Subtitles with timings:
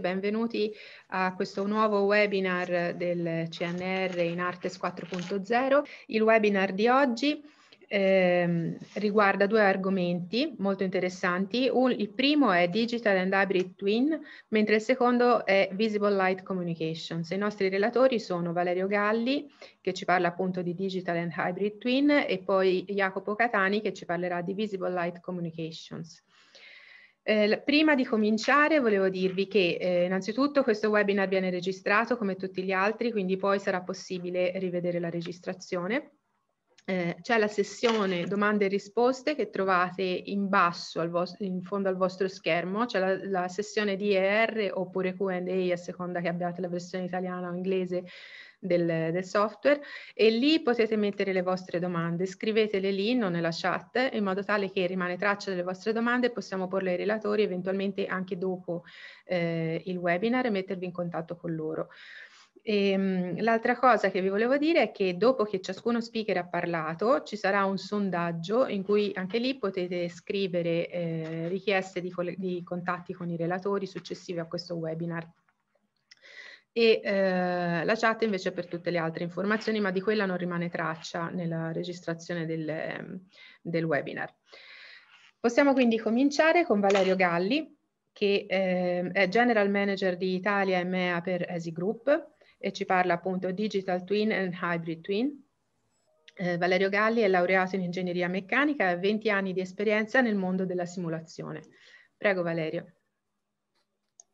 [0.00, 0.74] Benvenuti
[1.08, 5.82] a questo nuovo webinar del CNR in Artes 4.0.
[6.06, 7.42] Il webinar di oggi
[7.92, 11.68] eh, riguarda due argomenti molto interessanti.
[11.70, 14.16] Un, il primo è Digital and Hybrid Twin,
[14.48, 17.30] mentre il secondo è Visible Light Communications.
[17.30, 22.10] I nostri relatori sono Valerio Galli, che ci parla appunto di Digital and Hybrid Twin,
[22.10, 26.22] e poi Jacopo Catani, che ci parlerà di Visible Light Communications.
[27.22, 32.62] Eh, prima di cominciare volevo dirvi che eh, innanzitutto questo webinar viene registrato come tutti
[32.62, 36.12] gli altri, quindi poi sarà possibile rivedere la registrazione.
[36.86, 41.00] Eh, c'è la sessione domande e risposte che trovate in basso,
[41.38, 46.28] in fondo al vostro schermo, c'è la, la sessione DER oppure Q&A a seconda che
[46.28, 48.04] abbiate la versione italiana o inglese
[48.60, 49.80] del, del, software
[50.14, 54.70] e lì potete mettere le vostre domande, scrivetele lì, non nella chat, in modo tale
[54.70, 58.84] che rimane traccia delle vostre domande e possiamo porle ai relatori eventualmente anche dopo
[59.24, 61.88] eh, il webinar e mettervi in contatto con loro.
[62.62, 67.22] Ehm, l'altra cosa che vi volevo dire è che dopo che ciascuno speaker ha parlato
[67.22, 73.14] ci sarà un sondaggio in cui anche lì potete scrivere eh, richieste di, di, contatti
[73.14, 75.26] con i relatori successivi a questo webinar.
[76.72, 80.68] E eh, la chat invece per tutte le altre informazioni, ma di quella non rimane
[80.68, 83.20] traccia nella registrazione del,
[83.60, 84.32] del webinar.
[85.40, 87.76] Possiamo quindi cominciare con Valerio Galli,
[88.12, 93.14] che eh, è General Manager di Italia e MEA per ESI Group e ci parla
[93.14, 95.48] appunto Digital Twin and Hybrid Twin.
[96.34, 100.36] Eh, Valerio Galli è laureato in ingegneria meccanica e ha 20 anni di esperienza nel
[100.36, 101.62] mondo della simulazione.
[102.16, 102.99] Prego Valerio.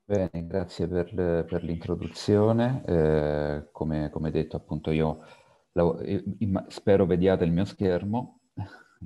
[0.09, 1.13] Bene, grazie per,
[1.49, 2.85] per l'introduzione.
[2.87, 5.19] Eh, come, come, detto appunto io
[6.69, 8.39] spero vediate il mio schermo.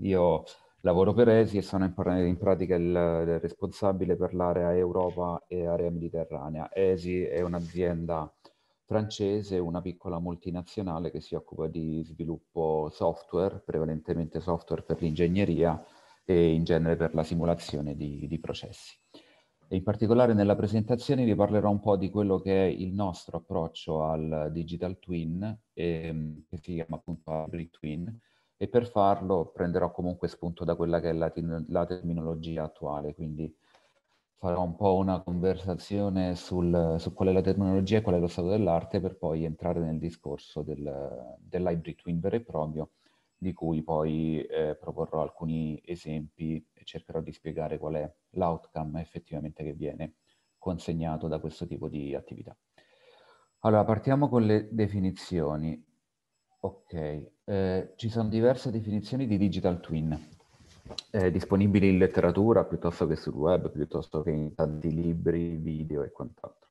[0.02, 0.44] Io
[0.80, 1.94] lavoro per ESI e sono in,
[2.26, 6.68] in pratica il, il, responsabile per l'area Europa e area mediterranea.
[6.70, 8.30] ESI è un'azienda
[8.84, 15.82] francese, una piccola multinazionale che si occupa di sviluppo software, prevalentemente software per l'ingegneria
[16.26, 18.98] e in genere per la simulazione di, di processi.
[19.72, 24.02] In particolare nella presentazione vi parlerò un po' di quello che è il nostro approccio
[24.02, 28.18] al digital twin, ehm, che si chiama appunto hybrid twin,
[28.56, 31.32] e per farlo prenderò comunque spunto da quella che è la,
[31.68, 33.54] la terminologia attuale, quindi
[34.38, 38.26] farò un po' una conversazione sul, su qual è la terminologia e qual è lo
[38.26, 42.90] stato dell'arte per poi entrare nel discorso del, dell'hybrid twin vero e proprio,
[43.40, 49.64] di cui poi eh, proporrò alcuni esempi e cercherò di spiegare qual è l'outcome effettivamente
[49.64, 50.16] che viene
[50.58, 52.54] consegnato da questo tipo di attività.
[53.60, 55.82] Allora, partiamo con le definizioni.
[56.60, 60.38] Ok, eh, ci sono diverse definizioni di digital twin
[61.12, 66.10] eh, disponibili in letteratura piuttosto che sul web, piuttosto che in tanti libri, video e
[66.10, 66.68] quant'altro.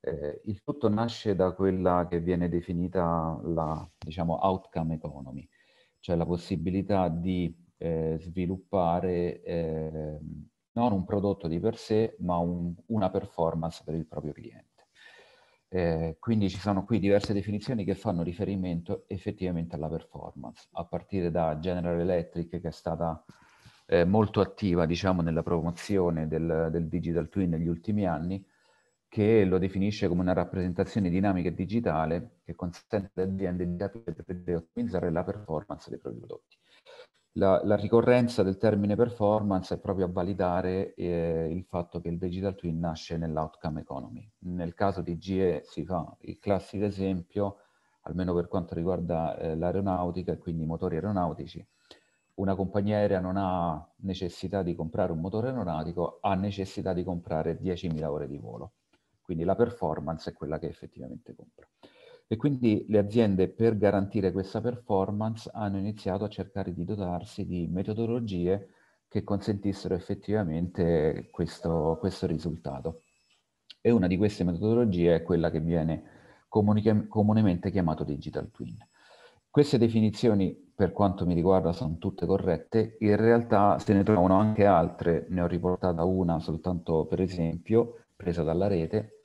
[0.00, 5.48] Eh, il tutto nasce da quella che viene definita la, diciamo, outcome economy,
[6.02, 10.18] cioè la possibilità di eh, sviluppare eh,
[10.72, 14.88] non un prodotto di per sé, ma un, una performance per il proprio cliente.
[15.68, 21.30] Eh, quindi ci sono qui diverse definizioni che fanno riferimento effettivamente alla performance, a partire
[21.30, 23.24] da General Electric che è stata
[23.86, 28.44] eh, molto attiva diciamo, nella promozione del, del, digital twin negli ultimi anni,
[29.12, 33.92] che lo definisce come una rappresentazione dinamica e digitale che consente alle aziende
[34.42, 36.56] di ottimizzare la performance dei propri prodotti.
[37.32, 42.16] La, la, ricorrenza del termine performance è proprio a validare eh, il fatto che il
[42.16, 44.26] digital twin nasce nell'outcome economy.
[44.44, 47.56] Nel caso di GE si fa il classico esempio,
[48.04, 51.62] almeno per quanto riguarda eh, l'aeronautica e quindi i motori aeronautici,
[52.36, 57.60] una compagnia aerea non ha necessità di comprare un motore aeronautico, ha necessità di comprare
[57.60, 58.72] 10.000 ore di volo.
[59.22, 61.66] Quindi la performance è quella che effettivamente compra.
[62.26, 67.68] E quindi le aziende per garantire questa performance hanno iniziato a cercare di dotarsi di
[67.68, 68.68] metodologie
[69.06, 73.02] che consentissero effettivamente questo, questo risultato.
[73.82, 76.04] E una di queste metodologie è quella che viene
[76.48, 78.76] comunemente chiamato digital twin.
[79.50, 82.96] Queste definizioni, per quanto mi riguarda, sono tutte corrette.
[83.00, 88.42] In realtà se ne trovano anche altre, ne ho riportata una soltanto per esempio, presa
[88.42, 89.18] dalla rete,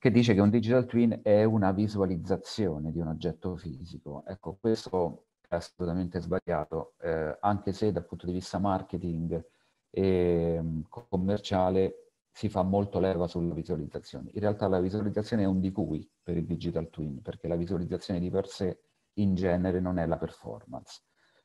[0.00, 4.24] che dice che un digital twin è una visualizzazione di un oggetto fisico.
[4.26, 9.44] Ecco, questo è assolutamente sbagliato, eh, anche se dal punto di vista marketing
[9.90, 14.30] e mm, commerciale si fa molto leva sulla visualizzazione.
[14.32, 18.20] In realtà la visualizzazione è un di cui per il digital twin, perché la visualizzazione
[18.20, 18.80] di per sé
[19.18, 21.02] in genere non è la performance.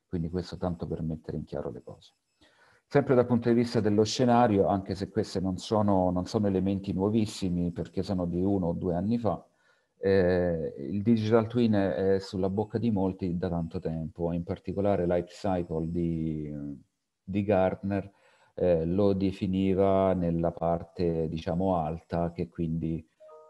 [0.08, 2.14] Quindi questo tanto per mettere in chiaro le cose.
[2.88, 6.94] Sempre dal punto di vista dello scenario, anche se questi non sono, non sono elementi
[6.94, 9.44] nuovissimi perché sono di uno o due anni fa,
[9.98, 15.30] eh, il digital twin è sulla bocca di molti da tanto tempo, in particolare Life
[15.30, 16.54] Cycle di,
[17.24, 18.12] di Gartner
[18.54, 23.06] eh, lo definiva nella parte, diciamo, alta, che quindi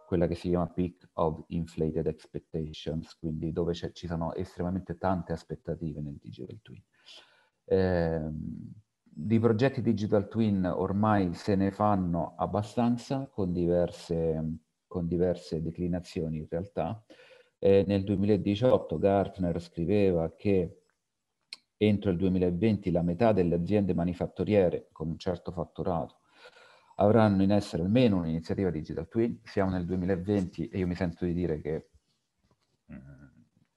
[0.07, 5.99] quella che si chiama peak of inflated expectations, quindi dove ci sono estremamente tante aspettative
[5.99, 6.81] nel digital twin.
[7.65, 8.31] Eh,
[9.17, 16.47] di progetti digital twin ormai se ne fanno abbastanza con diverse, con diverse declinazioni in
[16.49, 17.01] realtà.
[17.57, 20.81] Eh, nel 2018 Gartner scriveva che
[21.77, 26.19] entro il 2020 la metà delle aziende manifatturiere con un certo fatturato
[26.95, 29.39] avranno in essere almeno un'iniziativa Digital Twin.
[29.43, 31.87] Siamo nel 2020 e io mi sento di dire che
[32.91, 33.25] mm,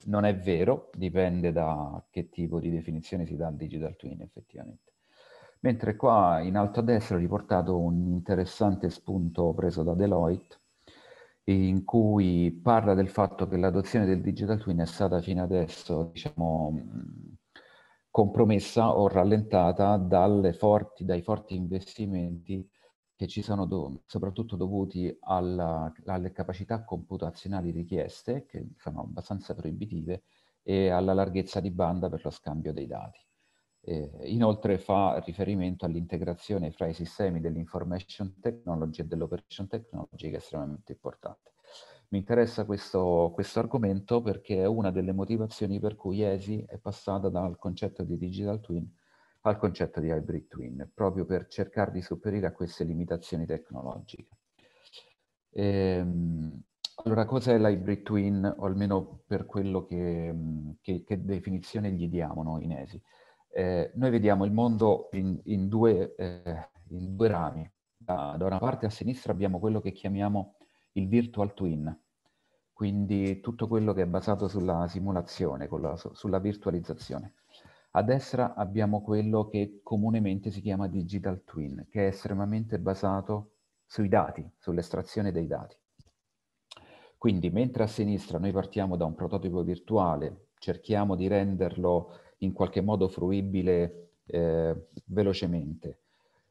[0.06, 4.87] non è vero, dipende da che tipo di definizione si dà al Digital Twin effettivamente.
[5.60, 10.56] Mentre qua in alto a destra ho riportato un interessante spunto preso da Deloitte
[11.44, 16.78] in cui parla del fatto che l'adozione del Digital Twin è stata fino adesso, diciamo,
[18.10, 19.98] compromessa o rallentata
[20.52, 22.68] forti, dai forti investimenti
[23.16, 30.22] che ci sono do- soprattutto dovuti alla, alle capacità computazionali richieste, che sono abbastanza proibitive,
[30.62, 33.27] e alla larghezza di banda per lo scambio dei dati.
[33.90, 40.36] Eh, inoltre fa riferimento all'integrazione fra i sistemi dell'information technology e dell'operation technology che è
[40.36, 41.52] estremamente importante.
[42.08, 47.30] Mi interessa questo, questo argomento perché è una delle motivazioni per cui ESI è passata
[47.30, 48.86] dal concetto di digital twin
[49.42, 54.36] al concetto di hybrid twin, proprio per cercare di superare a queste limitazioni tecnologiche.
[55.52, 56.60] Ehm,
[57.04, 60.34] allora, cos'è l'hybrid twin, o almeno per quello che,
[60.82, 63.02] che, che definizione gli diamo noi in ESI?
[63.58, 67.68] Eh, noi vediamo il mondo in, in, due, eh, in due, rami.
[67.96, 70.58] Da, da, una parte a sinistra abbiamo quello che chiamiamo
[70.92, 71.92] il virtual twin,
[72.72, 77.34] quindi tutto quello che è basato sulla simulazione, la, sulla virtualizzazione.
[77.90, 84.08] A destra abbiamo quello che comunemente si chiama digital twin, che è estremamente basato sui
[84.08, 85.76] dati, sull'estrazione dei dati.
[87.16, 92.80] Quindi mentre a sinistra noi partiamo da un prototipo virtuale, cerchiamo di renderlo in qualche
[92.80, 96.00] modo fruibile eh, velocemente,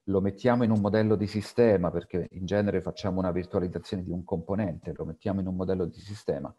[0.08, 4.24] lo mettiamo in un modello di sistema, perché in genere facciamo una virtualizzazione di un
[4.24, 6.54] componente, lo mettiamo in un modello di sistema,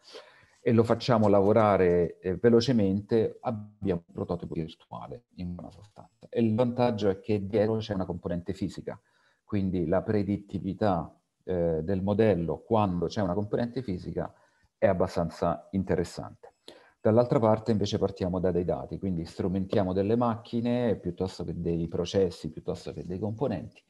[0.61, 6.27] e lo facciamo lavorare eh, velocemente, abbiamo un prototipo virtuale in buona sostanza.
[6.29, 8.99] E il vantaggio è che dietro c'è una componente fisica,
[9.43, 11.11] quindi la predittività
[11.43, 14.31] eh, del modello quando c'è una componente fisica
[14.77, 16.53] è abbastanza interessante.
[17.01, 22.51] Dall'altra parte invece partiamo da dei dati, quindi strumentiamo delle macchine piuttosto che dei processi,
[22.51, 23.81] piuttosto che dei componenti,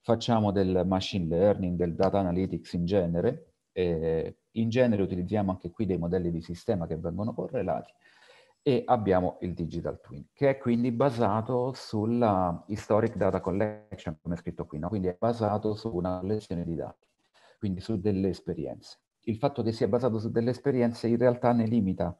[0.00, 5.84] facciamo del machine learning, del data analytics in genere, eh, in genere utilizziamo anche qui
[5.84, 7.92] dei modelli di sistema che vengono correlati
[8.62, 14.38] e abbiamo il digital twin, che è quindi basato sulla historic data collection, come è
[14.38, 14.88] scritto qui, no?
[14.88, 17.06] quindi è basato su una collezione di dati,
[17.58, 19.00] quindi su delle esperienze.
[19.26, 22.16] Il fatto che sia basato su delle esperienze in realtà ne limita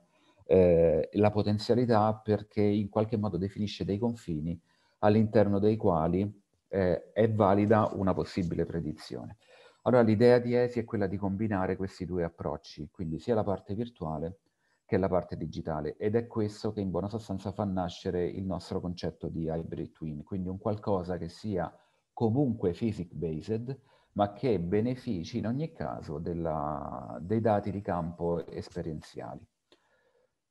[0.46, 4.58] eh, la potenzialità perché in qualche modo definisce dei confini
[4.98, 9.36] all'interno dei quali eh, è valida una possibile predizione.
[9.82, 13.74] Allora l'idea di ESI è quella di combinare questi due approcci, quindi sia la parte
[13.74, 14.38] virtuale
[14.86, 18.80] che la parte digitale ed è questo che in buona sostanza fa nascere il nostro
[18.80, 21.72] concetto di hybrid twin, quindi un qualcosa che sia
[22.12, 23.78] comunque physics based
[24.12, 29.44] ma che benefici in ogni caso della, dei dati di campo esperienziali.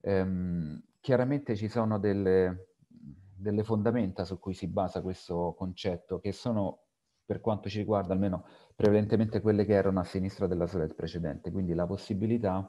[0.06, 6.80] Ehm, chiaramente ci sono delle, delle fondamenta su cui si basa questo concetto che sono
[7.26, 8.44] per quanto ci riguarda almeno
[8.76, 12.68] prevalentemente quelle che erano a sinistra della slide precedente, quindi la possibilità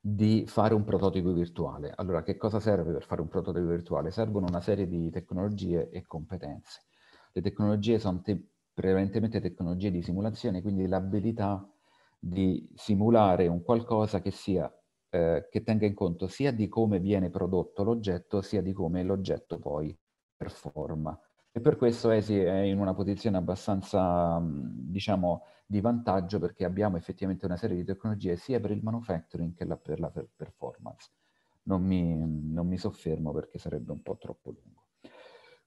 [0.00, 1.92] di fare un prototipo virtuale.
[1.94, 4.10] Allora, che cosa serve per fare un prototipo virtuale?
[4.10, 6.82] Servono una serie di tecnologie e competenze.
[7.32, 11.68] Le tecnologie sono te prevalentemente tecnologie di simulazione, quindi l'abilità
[12.18, 14.72] di simulare un qualcosa che, sia,
[15.14, 19.58] eh, che tenga in conto sia di come viene prodotto l'oggetto, sia di come l'oggetto
[19.58, 19.94] poi
[20.34, 21.18] performa.
[21.52, 27.44] E per questo ESI è in una posizione abbastanza, diciamo, di vantaggio perché abbiamo effettivamente
[27.44, 31.10] una serie di tecnologie sia per il manufacturing che per la performance.
[31.64, 34.86] Non mi, non mi, soffermo perché sarebbe un po' troppo lungo.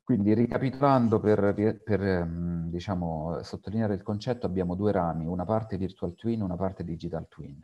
[0.04, 2.28] Quindi ricapitolando per, per
[2.68, 7.28] diciamo, sottolineare il concetto abbiamo due rami, una parte virtual twin e una parte digital
[7.28, 7.62] twin.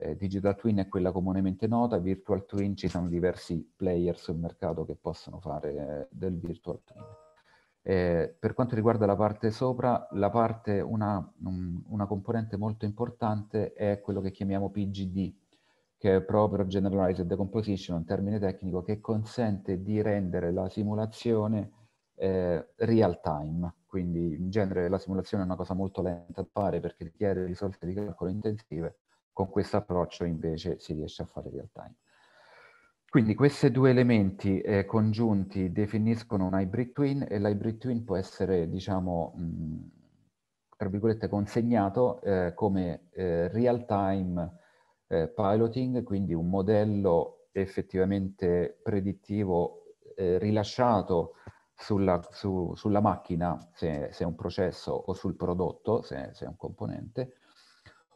[0.00, 4.84] Eh, digital twin è quella comunemente nota, virtual twin ci sono diversi player sul mercato
[4.84, 7.04] che possono fare eh, del virtual twin.
[7.82, 13.72] Eh, per quanto riguarda la parte sopra, la parte, una, un, una componente molto importante
[13.72, 15.34] è quello che chiamiamo PGD,
[15.96, 21.72] che è Proper Generalized Decomposition, un termine tecnico che consente di rendere la simulazione
[22.14, 23.74] eh, real time.
[23.86, 27.84] Quindi in genere la simulazione è una cosa molto lenta da fare perché richiede risorse
[27.84, 28.98] di calcolo intensive,
[29.38, 31.94] con questo approccio invece si riesce a fare real time.
[33.08, 38.68] Quindi questi due elementi eh, congiunti definiscono un hybrid twin e l'hybrid twin può essere,
[38.68, 39.90] diciamo, mh,
[40.76, 44.58] tra virgolette, consegnato eh, come eh, real-time
[45.06, 51.34] eh, piloting, quindi un modello effettivamente predittivo eh, rilasciato
[51.76, 56.48] sulla, su, sulla macchina, se, se, è un processo, o sul prodotto, se, se è
[56.48, 57.37] un componente,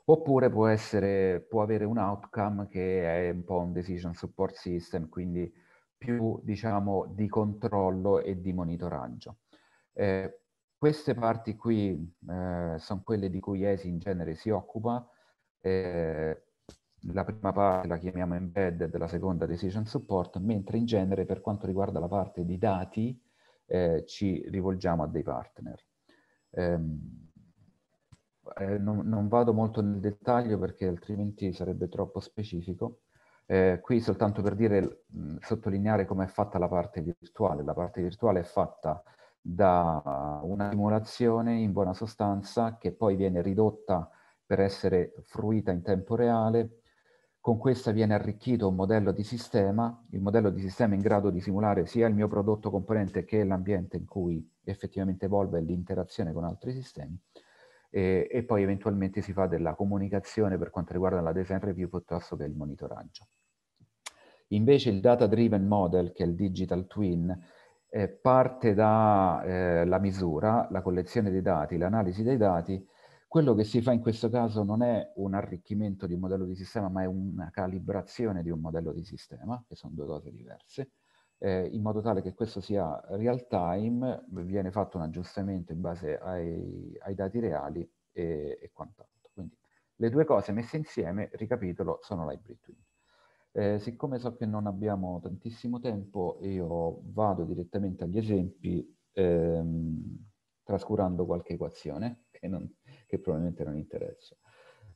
[0.04, 5.09] oppure può, essere, può avere un outcome che è un po' un decision support system,
[5.09, 5.52] quindi
[5.97, 9.38] più diciamo di controllo e di monitoraggio.
[9.92, 10.40] Eh,
[10.76, 11.92] queste parti qui
[12.28, 15.09] eh, sono quelle di cui ESI in genere si occupa.
[15.61, 16.42] Eh,
[17.12, 21.66] la prima parte la chiamiamo embedded, la seconda decision support, mentre in genere per quanto
[21.66, 23.21] riguarda la parte di dati
[23.66, 25.85] eh, ci rivolgiamo a dei partner.
[26.50, 27.30] Um,
[28.58, 33.00] eh, non, non, vado molto nel dettaglio perché altrimenti sarebbe troppo specifico.
[33.46, 37.62] Eh, qui soltanto per dire, mh, sottolineare come è fatta la parte virtuale.
[37.62, 39.02] La parte virtuale è fatta
[39.40, 44.08] da una simulazione in buona sostanza che poi viene ridotta
[44.46, 46.78] per essere fruita in tempo reale.
[47.40, 51.40] Con questa viene arricchito un modello di sistema, il modello di sistema in grado di
[51.40, 56.72] simulare sia il mio prodotto componente che l'ambiente in cui effettivamente evolve l'interazione con altri
[56.72, 57.18] sistemi
[57.94, 62.37] e, e, poi eventualmente si fa della comunicazione per quanto riguarda la design review piuttosto
[62.37, 63.26] che il monitoraggio.
[64.49, 67.38] Invece il data driven model, che è il digital twin,
[67.90, 72.82] eh, parte dalla eh, misura, la collezione dei dati, l'analisi dei dati.
[73.28, 76.54] Quello che si fa in questo caso non è un arricchimento di un modello di
[76.54, 80.92] sistema, ma è una calibrazione di un modello di sistema, che sono due cose diverse
[81.42, 86.16] eh, in modo tale che questo sia real time, viene fatto un aggiustamento in base
[86.16, 87.80] ai, ai dati reali
[88.12, 89.30] e, e, quant'altro.
[89.34, 89.56] Quindi
[89.96, 92.76] le due cose messe insieme, ricapitolo, sono l'hybrid twin.
[93.54, 100.30] Eh, siccome so che non abbiamo tantissimo tempo, io vado direttamente agli esempi, ehm,
[100.62, 102.72] trascurando qualche equazione che, non,
[103.04, 104.37] che probabilmente non interessa.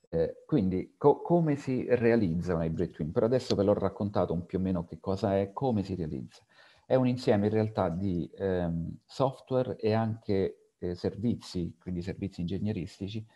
[0.09, 3.13] Eh, quindi co- come si realizza un hybrid twin?
[3.13, 6.45] Per adesso ve l'ho raccontato un più o meno che cosa è, come si realizza.
[6.87, 13.27] È un insieme in realtà di ehm, software e anche eh, servizi, quindi servizi ingegneristici,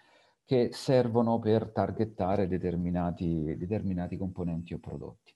[0.45, 5.35] che servono per targettare determinati, determinati componenti o prodotti.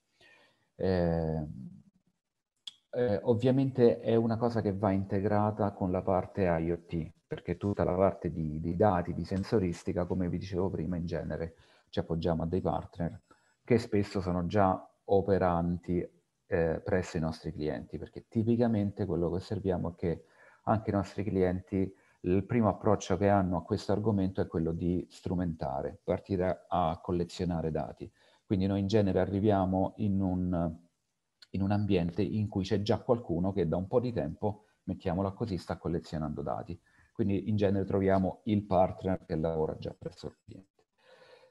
[0.76, 1.46] Eh,
[2.94, 7.94] eh, ovviamente è una cosa che va integrata con la parte IoT, perché tutta la
[7.94, 11.54] parte di, di, dati, di sensoristica, come vi dicevo prima, in genere
[11.88, 13.20] ci appoggiamo a dei partner
[13.64, 16.06] che spesso sono già operanti
[16.46, 20.24] eh, presso i nostri clienti, perché tipicamente quello che osserviamo è che
[20.64, 25.06] anche i nostri clienti il primo approccio che hanno a questo argomento è quello di
[25.10, 28.10] strumentare, partire a collezionare dati.
[28.46, 30.83] Quindi noi in genere arriviamo in un,
[31.54, 35.32] in un ambiente in cui c'è già qualcuno che da un po' di tempo, mettiamola
[35.32, 36.78] così, sta collezionando dati.
[37.12, 40.72] Quindi in genere troviamo il partner che lavora già presso il cliente.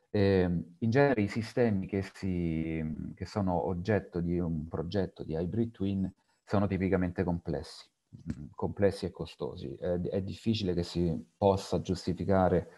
[0.10, 0.44] Eh,
[0.80, 6.14] in genere i sistemi che, si, che, sono oggetto di un progetto di hybrid twin
[6.46, 9.74] sono tipicamente complessi, mm, complessi e costosi.
[9.74, 12.70] È, è difficile che si possa giustificare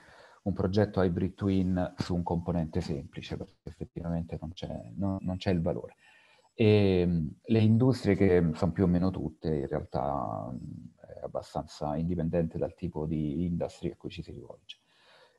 [0.43, 5.51] un progetto hybrid twin su un componente semplice, perché effettivamente non c'è, no, non c'è
[5.51, 5.95] il valore.
[6.57, 10.49] E ehm, le industrie che sono più o meno tutte, in realtà
[11.05, 14.79] è abbastanza indipendente dal tipo di industry a cui ci si rivolge.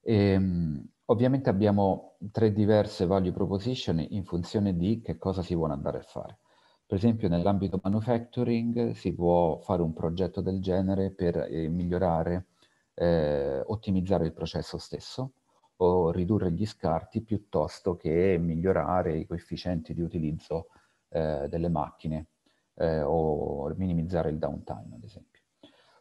[0.03, 5.73] E, ehm, ovviamente abbiamo tre diverse value proposition in funzione di che cosa si vuole
[5.73, 6.39] andare a fare.
[6.87, 12.47] Per esempio nell'ambito manufacturing si può fare un progetto del genere per eh, migliorare,
[12.95, 15.33] eh, ottimizzare il processo stesso
[15.79, 20.69] o ridurre gli scarti piuttosto che migliorare i coefficienti di utilizzo
[21.09, 22.29] eh, delle macchine
[22.75, 25.41] eh, o minimizzare il downtime, ad esempio.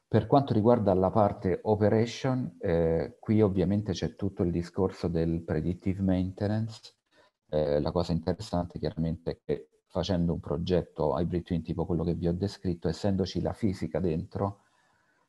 [0.08, 6.02] Per quanto riguarda la parte operation, eh, qui ovviamente c'è tutto il discorso del predictive
[6.02, 6.94] maintenance.
[7.50, 12.14] Eh, la cosa interessante chiaramente è che facendo un progetto hybrid twin tipo quello che
[12.14, 14.62] vi ho descritto, essendoci la fisica dentro,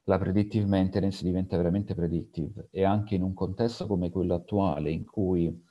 [0.05, 5.05] la predictive maintenance diventa veramente predictive e anche in un contesto come quello attuale in
[5.05, 5.65] cui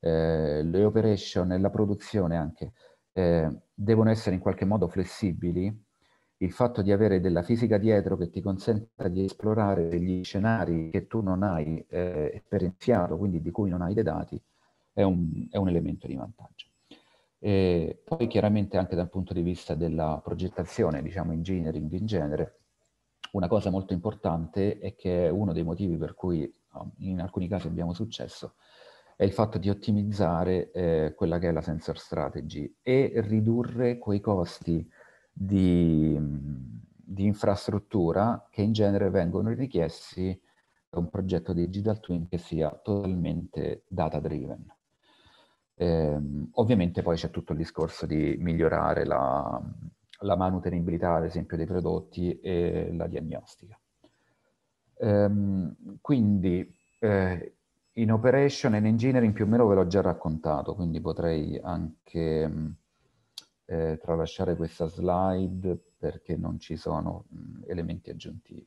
[0.00, 2.72] eh, le operation e la produzione anche
[3.12, 5.84] eh, devono essere in qualche modo flessibili,
[6.38, 11.06] il fatto di avere della fisica dietro che ti consenta di esplorare degli scenari che
[11.06, 14.40] tu non hai eh, esperienziato, quindi di cui non hai dei dati,
[14.92, 16.66] è un, è un elemento di vantaggio.
[17.38, 22.58] E poi chiaramente anche dal punto di vista della progettazione, diciamo engineering in genere,
[23.32, 26.52] una cosa molto importante è che uno dei motivi per cui
[26.98, 28.54] in alcuni casi abbiamo successo
[29.22, 34.18] è il fatto di ottimizzare eh, quella che è la sensor strategy e ridurre quei
[34.18, 34.84] costi
[35.32, 40.36] di, di infrastruttura che in genere vengono richiesti
[40.90, 44.66] da un progetto digital twin che sia totalmente data driven.
[45.76, 46.20] Eh,
[46.54, 49.62] ovviamente poi c'è tutto il discorso di migliorare la,
[50.18, 53.78] la, manutenibilità, ad esempio, dei prodotti e la diagnostica.
[54.96, 55.30] Eh,
[56.00, 57.54] quindi eh,
[57.94, 62.76] in operation e in engineering più o meno ve l'ho già raccontato, quindi potrei anche
[63.66, 68.66] eh, tralasciare questa slide perché non ci sono mh, elementi aggiuntivi.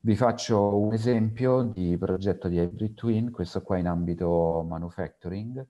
[0.00, 5.66] Vi faccio un esempio di progetto di Hybrid Twin, questo qua in ambito manufacturing.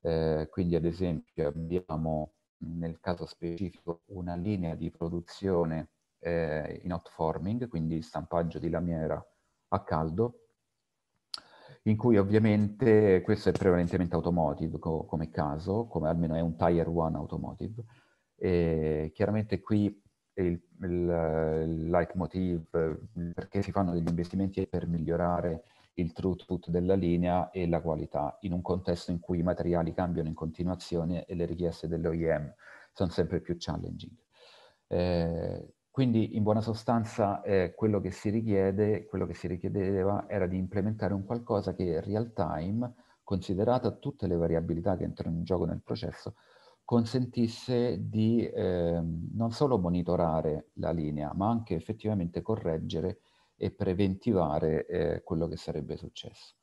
[0.00, 5.88] Eh, quindi ad esempio abbiamo nel caso specifico una linea di produzione
[6.20, 9.22] eh, in hot forming, quindi stampaggio di lamiera
[9.68, 10.45] a caldo,
[11.86, 16.88] in cui ovviamente questo è prevalentemente automotive co come caso, come almeno è un Tier
[16.88, 17.84] 1 automotive.
[18.36, 19.84] E chiaramente qui
[20.34, 20.90] il, il,
[21.66, 22.68] il leitmotiv,
[23.34, 25.62] perché si fanno degli investimenti per migliorare
[25.94, 30.28] il throughput della linea e la qualità, in un contesto in cui i materiali cambiano
[30.28, 32.52] in continuazione e le richieste dell'OEM
[32.92, 34.14] sono sempre più challenging.
[34.88, 40.46] Eh, quindi in buona sostanza eh, quello, che si richiede, quello che si richiedeva era
[40.46, 45.64] di implementare un qualcosa che real time, considerata tutte le variabilità che entrano in gioco
[45.64, 46.34] nel processo,
[46.84, 53.20] consentisse di eh, non solo monitorare la linea, ma anche effettivamente correggere
[53.56, 56.56] e preventivare eh, quello che sarebbe successo.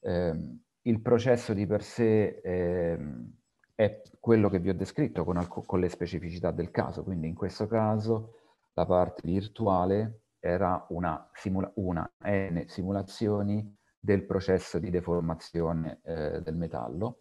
[0.00, 3.41] Eh, il processo di per sé ehm,
[3.84, 7.66] è quello che vi ho descritto con, con, le specificità del caso, quindi in questo
[7.66, 8.34] caso
[8.74, 16.56] la parte virtuale era una, simula una N simulazioni del processo di deformazione eh, del
[16.56, 17.20] metallo,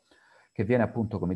[0.51, 1.35] che viene appunto, come,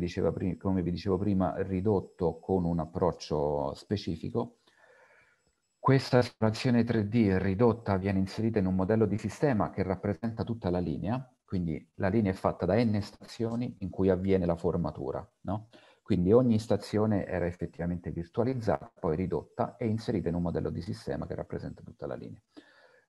[0.58, 4.58] come vi dicevo prima, ridotto con un approccio specifico,
[5.78, 10.80] questa simulazione 3D ridotta viene inserita in un modello di sistema che rappresenta tutta la
[10.80, 15.68] linea, quindi la linea è fatta da n stazioni in cui avviene la formatura, no?
[16.02, 21.26] Quindi ogni stazione era effettivamente virtualizzata, poi ridotta e inserita in un modello di sistema
[21.26, 22.40] che rappresenta tutta la linea.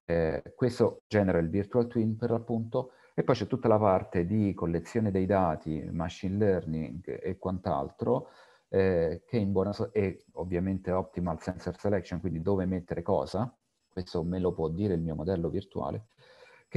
[0.06, 4.54] Eh, questo genera il virtual twin per l'appunto e poi c'è tutta la parte di
[4.54, 8.30] collezione dei dati, machine learning e quant'altro
[8.69, 13.54] eh, che in buona so- e ovviamente optimal sensor selection, quindi dove mettere cosa,
[13.89, 16.10] questo me lo può dire il mio modello virtuale,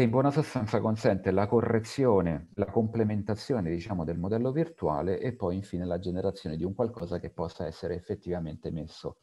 [0.01, 5.57] che in buona sostanza consente la correzione, la complementazione diciamo del modello virtuale e poi
[5.57, 9.19] infine la generazione di un qualcosa che possa essere effettivamente messo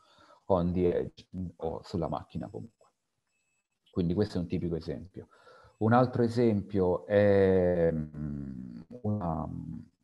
[0.46, 2.86] on the edge o sulla macchina comunque.
[3.90, 5.30] Quindi questo è un tipico esempio.
[5.78, 9.50] Un altro esempio è mm, una,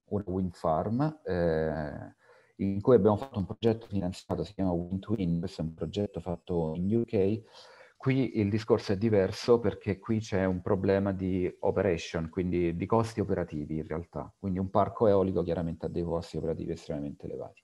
[0.05, 2.15] una wind farm eh,
[2.55, 6.73] in cui abbiamo fatto un progetto finanziato, si chiama WinTwin, questo è un progetto fatto
[6.75, 7.43] in UK.
[8.03, 13.21] Qui il discorso è diverso perché qui c'è un problema di operation, quindi di costi
[13.21, 14.29] operativi in realtà.
[14.37, 17.63] Quindi un parco eolico chiaramente ha dei costi operativi estremamente elevati.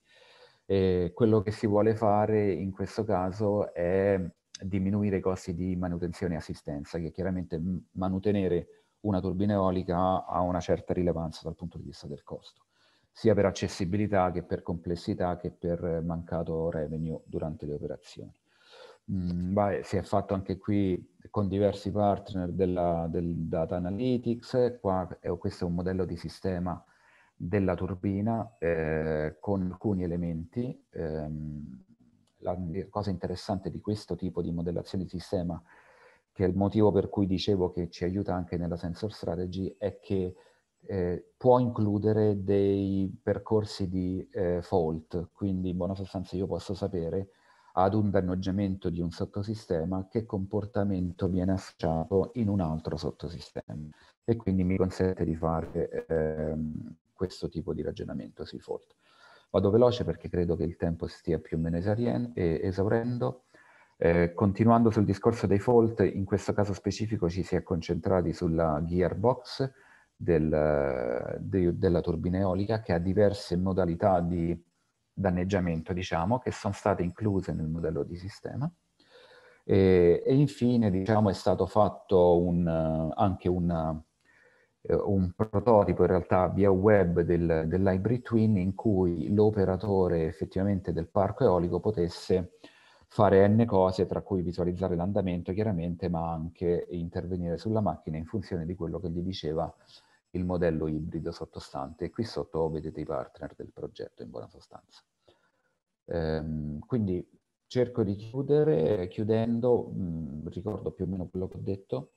[0.65, 4.17] E quello che si vuole fare in questo caso è
[4.63, 7.61] diminuire i costi di manutenzione e assistenza, che chiaramente
[7.95, 12.67] manutenere una turbina eolica ha una certa rilevanza dal punto di vista del costo
[13.11, 18.38] sia per accessibilità che per complessità che per mancato revenue durante le operazioni.
[19.11, 25.07] Mm, beh, si è fatto anche qui con diversi partner della, del data analytics, qua,
[25.19, 26.83] eh, questo è un modello di sistema
[27.35, 30.85] della turbina eh, con alcuni elementi.
[30.91, 31.83] Ehm,
[32.41, 32.55] la
[32.89, 35.61] cosa interessante di questo tipo di modellazione di sistema,
[36.31, 39.99] che è il motivo per cui dicevo che ci aiuta anche nella sensor strategy, è
[39.99, 40.35] che
[40.85, 47.29] eh, può includere dei percorsi di eh, fault, quindi in buona sostanza io posso sapere
[47.83, 53.77] ad un danneggiamento di un sottosistema che comportamento viene associato in un altro sottosistema
[54.23, 56.55] e quindi mi consente di fare eh,
[57.13, 58.95] questo tipo di ragionamento sui fault.
[59.49, 63.43] Vado veloce perché credo che il tempo stia più o meno esaurendo.
[63.97, 68.81] Eh, continuando sul discorso dei fault, in questo caso specifico ci si è concentrati sulla
[68.85, 69.71] gearbox,
[70.21, 74.61] del, de, della turbina eolica che ha diverse modalità di,
[75.19, 78.71] danneggiamento, diciamo, che sono state incluse nel modello di sistema.
[79.63, 82.65] E, e infine, diciamo, è stato fatto un,
[83.15, 84.01] anche un,
[84.81, 91.43] un, prototipo in realtà via web del, dell'hybrid twin in cui l'operatore effettivamente del parco
[91.43, 92.53] eolico potesse
[93.07, 98.65] fare n cose, tra cui visualizzare l'andamento chiaramente, ma anche intervenire sulla macchina in funzione
[98.65, 99.71] di quello che gli diceva
[100.31, 102.05] il modello ibrido sottostante.
[102.05, 105.03] E qui sotto vedete i partner del progetto, in buona sostanza.
[106.05, 107.25] Ehm, quindi
[107.67, 112.13] cerco di chiudere, chiudendo, mh, ricordo più o meno quello che ho detto,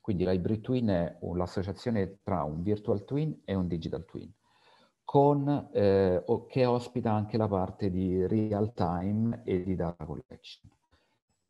[0.00, 4.32] quindi l'hybrid twin è l'associazione tra un virtual twin e un digital twin
[5.04, 10.70] con, eh, che ospita anche la parte di real time e di data collection.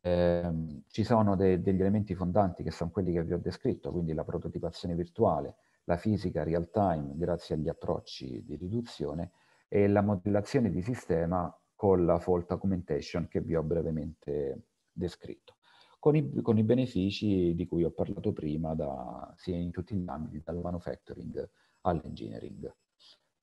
[0.01, 4.13] Eh, ci sono de degli elementi fondanti che sono quelli che vi ho descritto, quindi
[4.13, 9.31] la prototipazione virtuale, la fisica real time grazie agli approcci di riduzione
[9.67, 15.55] e la modellazione di sistema con la fault documentation che vi ho brevemente descritto,
[15.97, 20.07] con i, con i benefici di cui ho parlato prima da, sia in tutti gli
[20.07, 21.49] ambiti, dal manufacturing
[21.81, 22.71] all'engineering.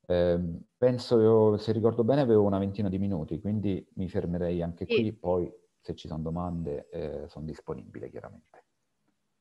[0.06, 0.40] Eh,
[0.76, 5.52] penso, se ricordo bene, avevo una ventina di minuti, quindi mi fermerei anche qui, poi
[5.80, 8.67] se ci sono domande eh, sono disponibile chiaramente.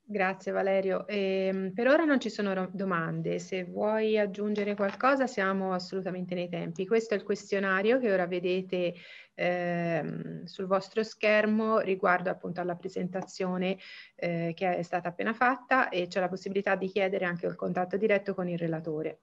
[0.10, 1.06] Grazie Valerio.
[1.06, 6.88] Eh, per ora non ci sono domande, se vuoi aggiungere qualcosa siamo assolutamente nei tempi.
[6.88, 8.94] Questo è il questionario che ora vedete
[9.36, 13.78] eh, sul vostro schermo riguardo appunto alla presentazione
[14.16, 17.98] eh, che è stata appena fatta e c'è la possibilità di chiedere anche il contatto
[17.98, 19.20] diretto con il relatore.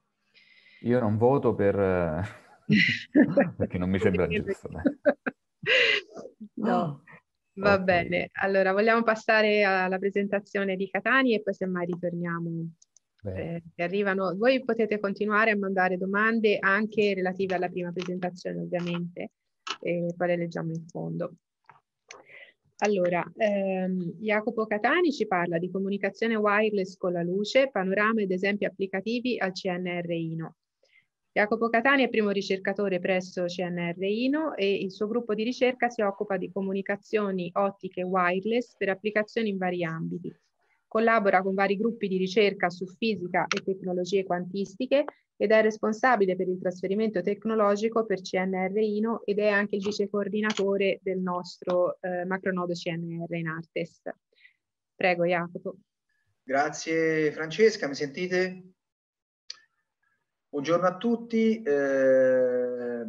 [0.83, 1.75] Io non voto per...
[3.57, 4.68] perché non mi sembra giusto.
[6.57, 7.03] no.
[7.57, 7.85] Va okay.
[7.85, 12.69] bene, allora vogliamo passare alla presentazione di Catani e poi semmai ritorniamo.
[13.27, 14.35] Eh, arrivano.
[14.37, 19.31] Voi potete continuare a mandare domande anche relative alla prima presentazione ovviamente
[19.81, 21.35] e poi le leggiamo in fondo.
[22.79, 28.64] Allora, ehm, Jacopo Catani ci parla di comunicazione wireless con la luce, panorama ed esempi
[28.64, 30.57] applicativi al CNR INO.
[31.37, 36.01] Jacopo Catani è primo ricercatore presso CNR INO e il suo gruppo di ricerca si
[36.01, 40.33] occupa di comunicazioni ottiche wireless per applicazioni in vari ambiti.
[40.87, 46.47] Collabora con vari gruppi di ricerca su fisica e tecnologie quantistiche ed è responsabile per
[46.47, 52.25] il trasferimento tecnologico per CNR INO ed è anche il vice coordinatore del nostro eh,
[52.27, 54.03] macronodo CNR in Artes.
[54.94, 55.79] Prego Jacopo.
[56.44, 58.74] Grazie Francesca, mi sentite?
[60.55, 63.05] Buongiorno a tutti, eh,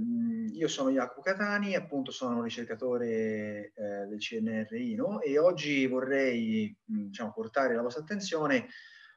[0.52, 6.76] io sono Jacopo Catani, appunto sono un ricercatore eh, del CNR INO e oggi vorrei
[6.84, 8.66] diciamo, portare alla vostra attenzione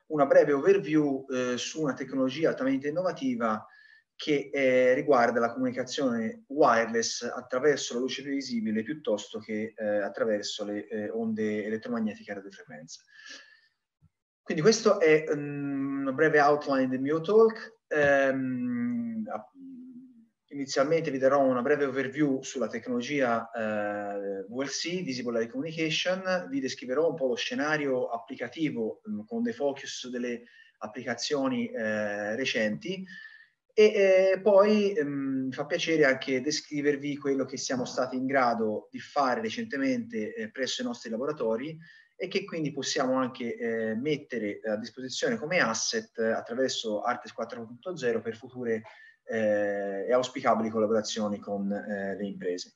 [0.08, 3.66] una breve overview eh, su una tecnologia altamente innovativa
[4.14, 10.86] che eh, riguarda la comunicazione wireless attraverso la luce visibile piuttosto che eh, attraverso le
[10.86, 13.00] eh, onde elettromagnetiche a radiofrequenza.
[14.42, 19.24] Quindi questo è um, una breve outline del mio talk ehm,
[20.50, 27.08] inizialmente vi darò una breve overview sulla tecnologia eh, VLC, Visible Light Communication, vi descriverò
[27.08, 30.44] un po' lo scenario applicativo mh, mm, con dei focus delle
[30.78, 33.04] applicazioni eh, recenti.
[33.72, 38.88] E eh, poi mh, mi fa piacere anche descrivervi quello che siamo stati in grado
[38.90, 41.78] di fare recentemente eh, presso i nostri laboratori
[42.20, 48.36] e che quindi possiamo anche eh, mettere a disposizione come asset attraverso Artes 4.0 per
[48.36, 48.82] future
[49.22, 52.74] eh, e auspicabili collaborazioni con eh, le imprese.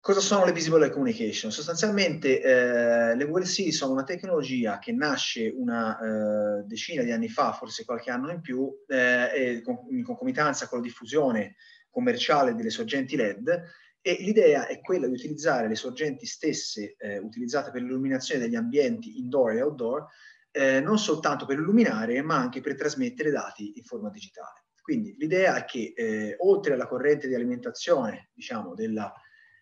[0.00, 1.50] Cosa sono le Visible Communication?
[1.50, 7.52] Sostanzialmente eh, le VLC sono una tecnologia che nasce una eh, decina di anni fa,
[7.54, 11.56] forse qualche anno in più, eh, in concomitanza con la diffusione
[11.88, 13.62] commerciale delle sorgenti LED
[14.06, 19.18] e l'idea è quella di utilizzare le sorgenti stesse eh, utilizzate per l'illuminazione degli ambienti
[19.18, 20.06] indoor e outdoor,
[20.50, 24.66] eh, non soltanto per illuminare, ma anche per trasmettere dati in forma digitale.
[24.82, 29.10] Quindi l'idea è che eh, oltre alla corrente di alimentazione, diciamo, della,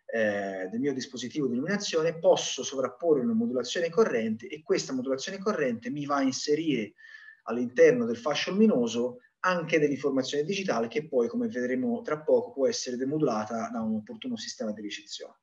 [0.06, 5.88] eh, del mio dispositivo di illuminazione, posso sovrapporre una modulazione corrente e questa modulazione corrente
[5.88, 6.94] mi va a inserire
[7.44, 12.96] all'interno del fascio luminoso anche dell'informazione digitale che poi, come vedremo tra poco, può essere
[12.96, 15.36] demodulata da un opportuno sistema di ricezione.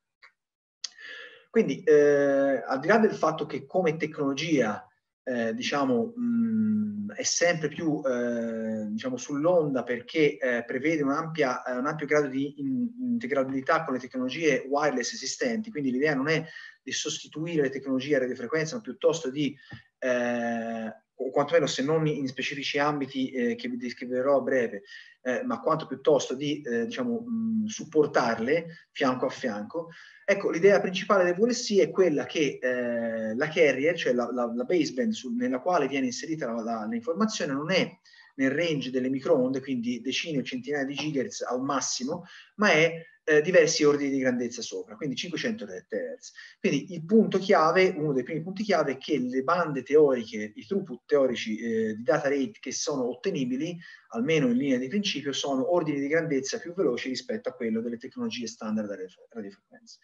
[1.49, 4.87] Quindi, eh, al di là del fatto che come tecnologia,
[5.23, 11.87] eh, diciamo, mh, è sempre più, eh, diciamo, sull'onda perché eh, prevede un, ampia, un,
[11.87, 16.45] ampio grado di in, integrabilità con le tecnologie wireless esistenti, quindi l'idea non è
[16.81, 19.55] di sostituire le tecnologie a radiofrequenza, ma piuttosto di
[19.97, 24.83] eh, o quantomeno se non in specifici ambiti eh, che vi descriverò a breve,
[25.21, 29.89] eh, ma quanto piuttosto di eh, diciamo, mh, supportarle fianco a fianco.
[30.23, 34.63] Ecco, l'idea principale del VLC è quella che eh, la carrier, cioè la, la, la
[34.63, 36.47] baseband su, nella quale viene inserita
[36.85, 37.91] l'informazione, non è
[38.35, 42.23] nel range delle microonde, quindi decine o centinaia di gigahertz al massimo,
[42.55, 46.31] ma è eh, diversi ordini di grandezza sopra, quindi 500 Hz.
[46.59, 50.65] Quindi il punto chiave, uno dei primi punti chiave, è che le bande teoriche, i
[50.65, 53.77] throughput teorici eh, di data rate che sono ottenibili,
[54.09, 57.97] almeno in linea di principio, sono ordini di grandezza più veloci rispetto a quello delle
[57.97, 59.99] tecnologie standard radiofrequenza.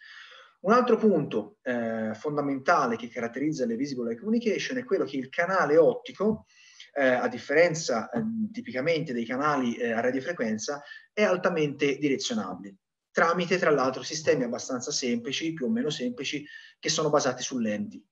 [0.60, 5.28] Un altro punto eh, fondamentale che caratterizza le visible light communication è quello che il
[5.30, 6.46] canale ottico,
[6.94, 10.80] eh, a differenza eh, tipicamente dei canali eh, a radiofrequenza,
[11.12, 12.76] è altamente direzionabile
[13.16, 16.46] tramite tra l'altro sistemi abbastanza semplici, più o meno semplici,
[16.78, 18.04] che sono basati su lenti.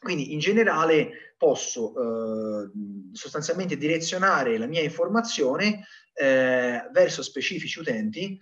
[0.00, 2.70] Quindi in generale posso eh,
[3.12, 5.84] sostanzialmente direzionare la mia informazione
[6.14, 8.38] eh, verso specifici utenti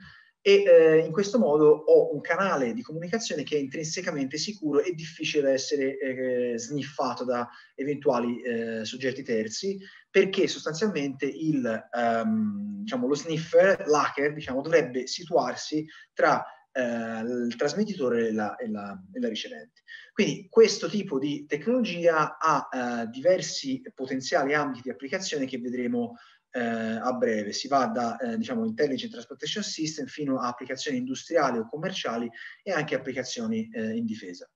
[0.46, 4.92] e eh, in questo modo ho un canale di comunicazione che è intrinsecamente sicuro e
[4.92, 9.76] difficile da essere eh, sniffato da eventuali eh, soggetti terzi
[10.09, 18.28] perché sostanzialmente il, um, diciamo, lo sniffer, l'hacker, diciamo, dovrebbe situarsi tra eh, il trasmettitore
[18.28, 19.82] e la, e, la, e la, ricevente.
[20.12, 26.14] Quindi questo tipo di tecnologia ha eh, diversi potenziali ambiti di applicazione che vedremo
[26.56, 27.52] eh, a breve.
[27.52, 32.30] Si va da eh, diciamo, Intelligent Transportation System fino a applicazioni industriali o commerciali
[32.62, 34.48] e anche applicazioni eh, in difesa.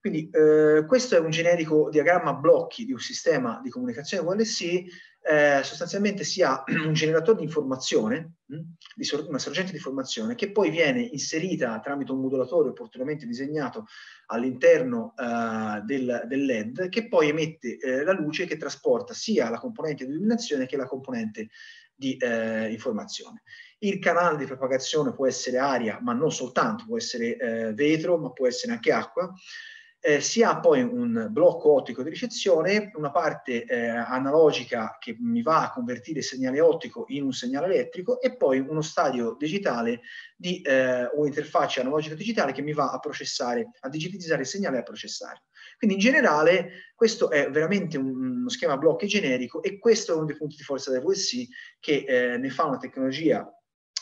[0.00, 4.84] Quindi eh, questo è un generico diagramma blocchi di un sistema di comunicazione VLC,
[5.28, 11.02] eh, sostanzialmente sia un generatore di informazione, hm, una sorgente di informazione, che poi viene
[11.02, 13.86] inserita tramite un modulatore opportunamente disegnato
[14.26, 19.58] all'interno eh, del, del, LED, che poi emette eh, la luce che trasporta sia la
[19.58, 21.48] componente di illuminazione che la componente
[21.94, 23.42] di eh, informazione.
[23.80, 28.30] Il canale di propagazione può essere aria, ma non soltanto, può essere eh, vetro, ma
[28.30, 29.30] può essere anche acqua
[30.00, 35.42] eh, si ha poi un blocco ottico di ricezione, una parte eh, analogica che mi
[35.42, 40.02] va a convertire il segnale ottico in un segnale elettrico e poi uno stadio digitale
[40.36, 44.76] di, eh, o interfaccia analogica digitale che mi va a processare, a digitizzare il segnale
[44.76, 45.42] e a processare.
[45.76, 50.26] Quindi in generale questo è veramente un, uno schema blocchi generico e questo è uno
[50.26, 51.46] dei punti di forza del VLC
[51.80, 53.48] che eh, ne fa una tecnologia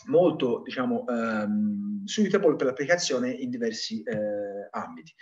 [0.06, 5.12] molto diciamo um, suitable per l'applicazione in diversi eh, ambiti.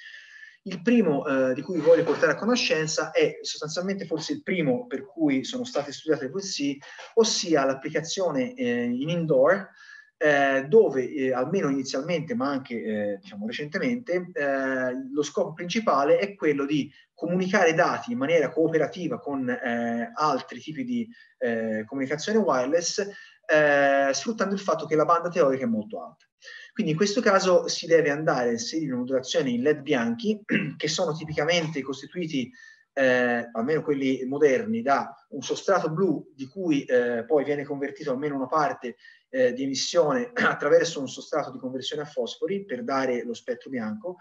[0.66, 5.04] Il primo eh, di cui voglio portare a conoscenza è sostanzialmente forse il primo per
[5.04, 6.76] cui sono state studiate le VC,
[7.14, 9.68] ossia l'applicazione eh, in indoor,
[10.16, 16.34] eh, dove eh, almeno inizialmente, ma anche eh, diciamo recentemente, eh, lo scopo principale è
[16.34, 19.48] quello di comunicare dati in maniera cooperativa con
[20.14, 21.08] altri tipi di
[21.86, 23.08] comunicazione wireless,
[24.12, 26.26] sfruttando il fatto che la banda teorica è molto alta.
[26.72, 30.40] Quindi in questo caso si deve andare a inserire modulazioni in LED bianchi
[30.76, 32.50] che sono tipicamente costituiti,
[32.92, 38.36] eh, almeno quelli moderni, da un sostrato blu di cui eh, poi viene convertito almeno
[38.36, 38.96] una parte
[39.30, 44.16] eh, di emissione attraverso un sostrato di conversione a fosfori per dare lo spettro bianco.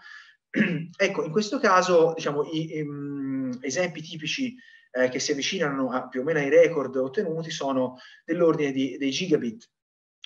[0.96, 4.54] ecco, in questo caso diciamo, i, i um, esempi tipici
[4.92, 9.10] eh, che si avvicinano a, più o meno ai record ottenuti sono dell'ordine di, dei
[9.10, 9.68] gigabit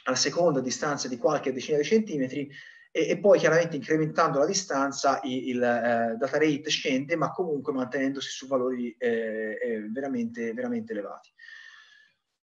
[0.09, 2.51] al secondo a distanza di qualche decina di centimetri
[2.91, 7.73] e, e poi chiaramente incrementando la distanza il, il eh, data rate scende ma comunque
[7.73, 11.31] mantenendosi su valori eh, eh, veramente, veramente elevati.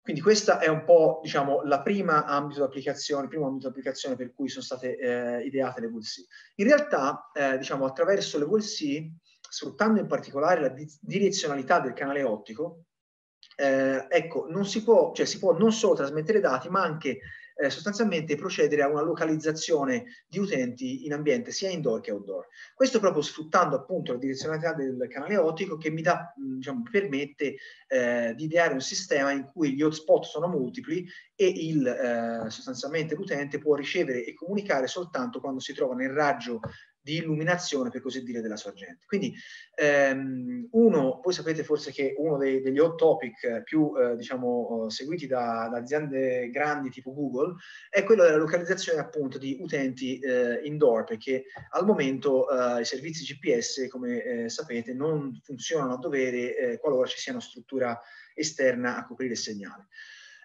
[0.05, 3.71] Quindi questa è un po' diciamo, la prima ambito di applicazione, il primo ambito di
[3.71, 6.25] applicazione per cui sono state eh, ideate le VLC.
[6.57, 9.03] In realtà, eh, diciamo, attraverso le VLC,
[9.49, 12.83] sfruttando in particolare la di direzionalità del canale ottico,
[13.55, 17.19] eh, ecco, non si può, cioè si può non solo trasmettere dati, ma anche
[17.55, 22.47] eh, sostanzialmente procedere a una localizzazione di utenti in ambiente sia indoor che outdoor.
[22.73, 27.55] Questo proprio sfruttando appunto la direzionalità del canale ottico che mi dà, diciamo, permette
[27.87, 33.15] eh, di ideare un sistema in cui gli hotspot sono multipli e il, eh, sostanzialmente
[33.15, 36.59] l'utente può ricevere e comunicare soltanto quando si trova nel raggio
[37.05, 39.05] di illuminazione, per così dire, della sorgente.
[39.05, 39.31] Quindi
[39.75, 45.27] ehm, uno, voi sapete forse che uno dei, degli hot topic più eh, diciamo, seguiti
[45.27, 47.57] da, da, aziende grandi tipo Google
[47.91, 53.23] è quello della localizzazione appunto di utenti eh, indoor, perché al momento eh, i servizi
[53.23, 58.01] GPS, come eh, sapete, non funzionano a dovere eh, qualora ci sia una struttura
[58.33, 59.89] esterna a coprire il segnale.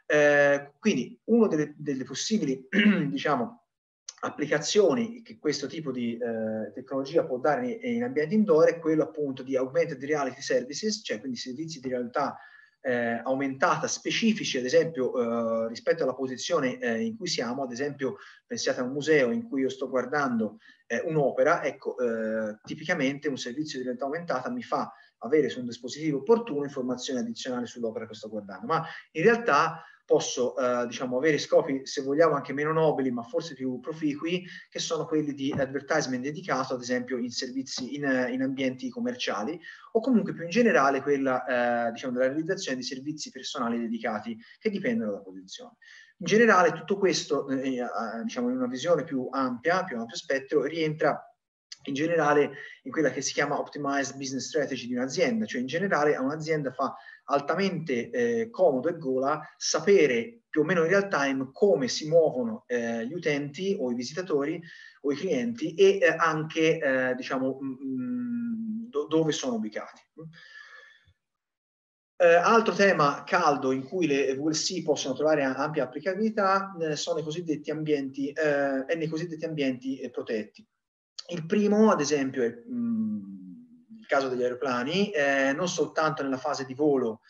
[0.05, 2.69] Eh, quindi uno delle, delle possibili,
[3.09, 3.61] diciamo,
[4.21, 9.05] applicazioni che questo tipo di eh, tecnologia può dare in, in ambienti indoor è quello
[9.05, 12.37] appunto di augmented reality services, cioè quindi servizi di realtà
[12.83, 15.13] eh, aumentata specifici, ad esempio
[15.65, 19.49] eh, rispetto alla posizione eh, in cui siamo, ad esempio pensiate a un museo in
[19.49, 24.63] cui io sto guardando eh, un'opera, ecco, eh, tipicamente un servizio di realtà aumentata mi
[24.63, 29.85] fa avere su un dispositivo opportuno informazioni addizionali sull'opera che sto guardando, ma in realtà
[30.11, 34.81] posso eh, diciamo, avere scopi, se vogliamo, anche meno nobili, ma forse più proficui, che
[34.81, 39.57] sono quelli di advertisement dedicato, ad esempio, in servizi, in, in ambienti commerciali,
[39.93, 44.69] o comunque più in generale quella eh, diciamo, della realizzazione di servizi personali dedicati che
[44.69, 45.77] dipendono dalla posizione.
[46.17, 47.87] In generale tutto questo, eh, eh
[48.25, 51.30] diciamo, in una visione più ampia, più ampio spettro, rientra
[51.85, 56.15] in generale in quella che si chiama optimized business strategy di un'azienda, cioè in generale
[56.15, 61.51] a un'azienda fa altamente eh, comodo e gola sapere più o meno in real time
[61.53, 64.61] come si muovono eh, gli utenti o i visitatori
[65.03, 70.03] o i clienti e eh, anche eh, diciamo mh, mm, mm, do dove sono ubicati.
[72.17, 77.23] Eh, altro tema caldo in cui le VLC possono trovare ampia applicabilità eh, sono i
[77.23, 80.67] cosiddetti ambienti, e nei cosiddetti ambienti protetti.
[81.31, 83.19] Il primo, ad esempio, è mm,
[84.01, 87.21] il caso degli aeroplani, eh, non soltanto nella fase di volo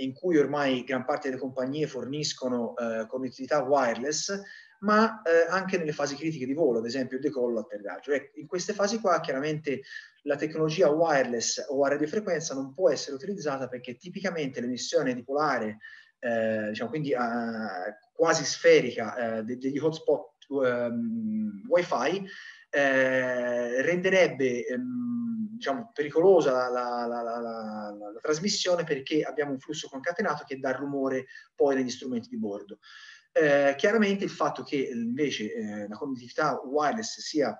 [0.00, 4.40] in cui ormai gran parte delle compagnie forniscono eh, connettività wireless,
[4.80, 8.12] ma eh, anche nelle fasi critiche di volo, ad esempio il decollo o atterraggio.
[8.12, 9.82] Ecco, in queste fasi qua chiaramente
[10.22, 15.78] la tecnologia wireless o a radiofrequenza non può essere utilizzata perché tipicamente l'emissione dipolare,
[16.18, 22.26] eh, diciamo quindi uh, quasi sferica uh, degli hotspot um, wifi
[22.70, 30.44] eh, renderebbe ehm, diciamo, pericolosa la, la, la, la, trasmissione perché abbiamo un flusso concatenato
[30.46, 32.78] che dà rumore poi negli strumenti di bordo.
[33.32, 37.56] Eh, chiaramente il fatto che invece eh, la connettività wireless sia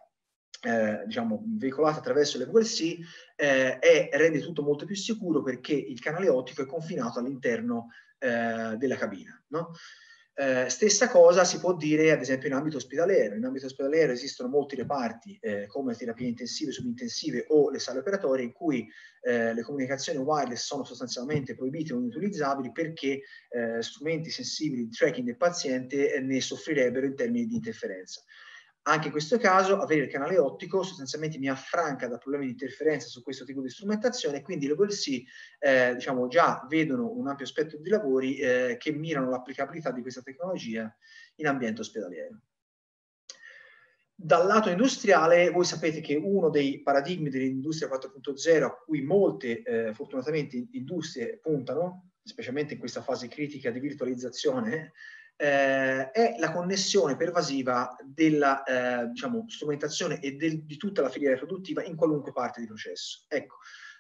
[0.62, 2.99] eh, diciamo, veicolata attraverso le VLC
[3.37, 8.77] eh, è, rende tutto molto più sicuro perché il canale ottico è confinato all'interno eh,
[8.77, 9.42] della cabina.
[9.49, 9.73] No?
[10.40, 13.35] Eh, stessa cosa si può dire ad esempio in ambito ospedaliero.
[13.35, 18.46] In ambito ospedaliero esistono molti reparti eh, come terapie intensive, subintensive o le sale operatorie
[18.46, 18.88] in cui
[19.20, 25.26] eh, le comunicazioni wireless sono sostanzialmente proibite o inutilizzabili perché eh, strumenti sensibili di tracking
[25.26, 28.22] del paziente eh, ne soffrirebbero in termini di interferenza.
[28.90, 33.07] Anche in questo caso avere il canale ottico sostanzialmente mi affranca da problemi di interferenza
[33.07, 35.22] su questo tipo di strumentazione quindi le VLC
[35.61, 40.22] eh, diciamo, già vedono un ampio spettro di lavori eh, che mirano l'applicabilità di questa
[40.22, 40.92] tecnologia
[41.37, 42.40] in ambiente ospedaliero.
[44.12, 49.94] Dal lato industriale, voi sapete che uno dei paradigmi dell'industria 4.0 a cui molte, eh,
[49.94, 54.92] fortunatamente, industrie puntano, specialmente in questa fase critica di virtualizzazione,
[55.40, 61.37] eh, è la connessione pervasiva della eh, diciamo, strumentazione e del, di tutta la filiera
[61.37, 63.24] produttiva in qualunque parte di processo.
[63.26, 63.57] Ecco,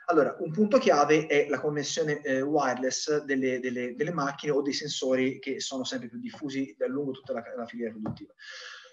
[0.06, 4.74] allora, un punto chiave è la connessione eh, wireless delle, delle, delle, macchine o dei
[4.74, 8.34] sensori che sono sempre più diffusi lungo tutta la, la filiera produttiva.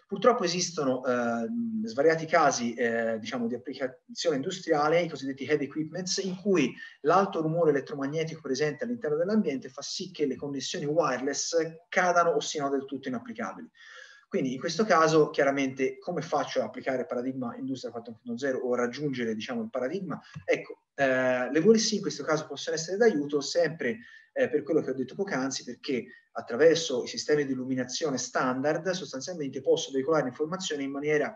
[0.08, 1.48] Purtroppo esistono eh,
[1.84, 7.72] svariati casi eh, diciamo, di applicazione industriale, i cosiddetti heavy equipments, in cui l'alto rumore
[7.72, 11.58] elettromagnetico presente all'interno dell'ambiente fa sì che le connessioni wireless
[11.90, 13.70] cadano o siano del tutto inapplicabili.
[14.28, 19.34] Quindi in questo caso chiaramente come faccio ad applicare il paradigma Industria 4.0 o raggiungere
[19.34, 20.20] diciamo, il paradigma?
[20.44, 24.00] Ecco, eh, le VLC in questo caso possono essere d'aiuto sempre
[24.34, 29.62] eh, per quello che ho detto poc'anzi, perché attraverso i sistemi di illuminazione standard sostanzialmente
[29.62, 31.36] posso veicolare informazioni in maniera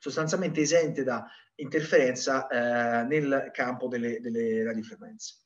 [0.00, 5.43] sostanzialmente esente da interferenza eh, nel campo delle, delle radiofrequenze.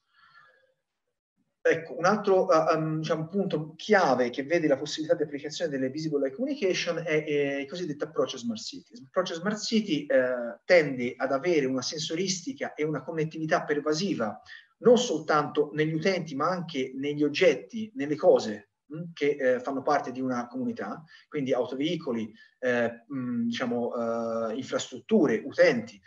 [1.71, 6.21] Ecco, un altro um, diciamo, punto chiave che vede la possibilità di applicazione delle Visible
[6.21, 8.99] Light Communication è, è il cosiddetto approccio Smart City.
[8.99, 14.41] L'approccio Smart City eh, tende ad avere una sensoristica e una connettività pervasiva
[14.79, 19.83] non soltanto negli utenti ma anche negli oggetti, nelle cose mh, mm, che eh, fanno
[19.83, 26.01] parte di una comunità, quindi autoveicoli, eh, mh, mm, diciamo, eh, infrastrutture, utenti.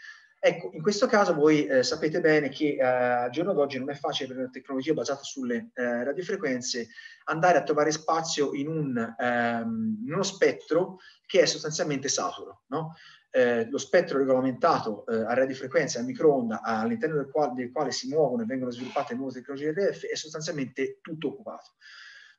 [0.44, 3.94] Ecco, in questo caso voi eh, sapete bene che eh, al giorno d'oggi non è
[3.94, 6.88] facile per una tecnologia basata sulle eh, radiofrequenze
[7.26, 10.98] andare a trovare spazio in, un, ehm, in uno spettro
[11.28, 12.64] che è sostanzialmente saturo.
[12.70, 12.96] No?
[13.30, 17.92] Eh, lo spettro regolamentato eh, a radiofrequenza e a microonda all'interno del quale, del quale,
[17.92, 21.76] si muovono e vengono sviluppate nuove tecnologie RF è sostanzialmente tutto occupato.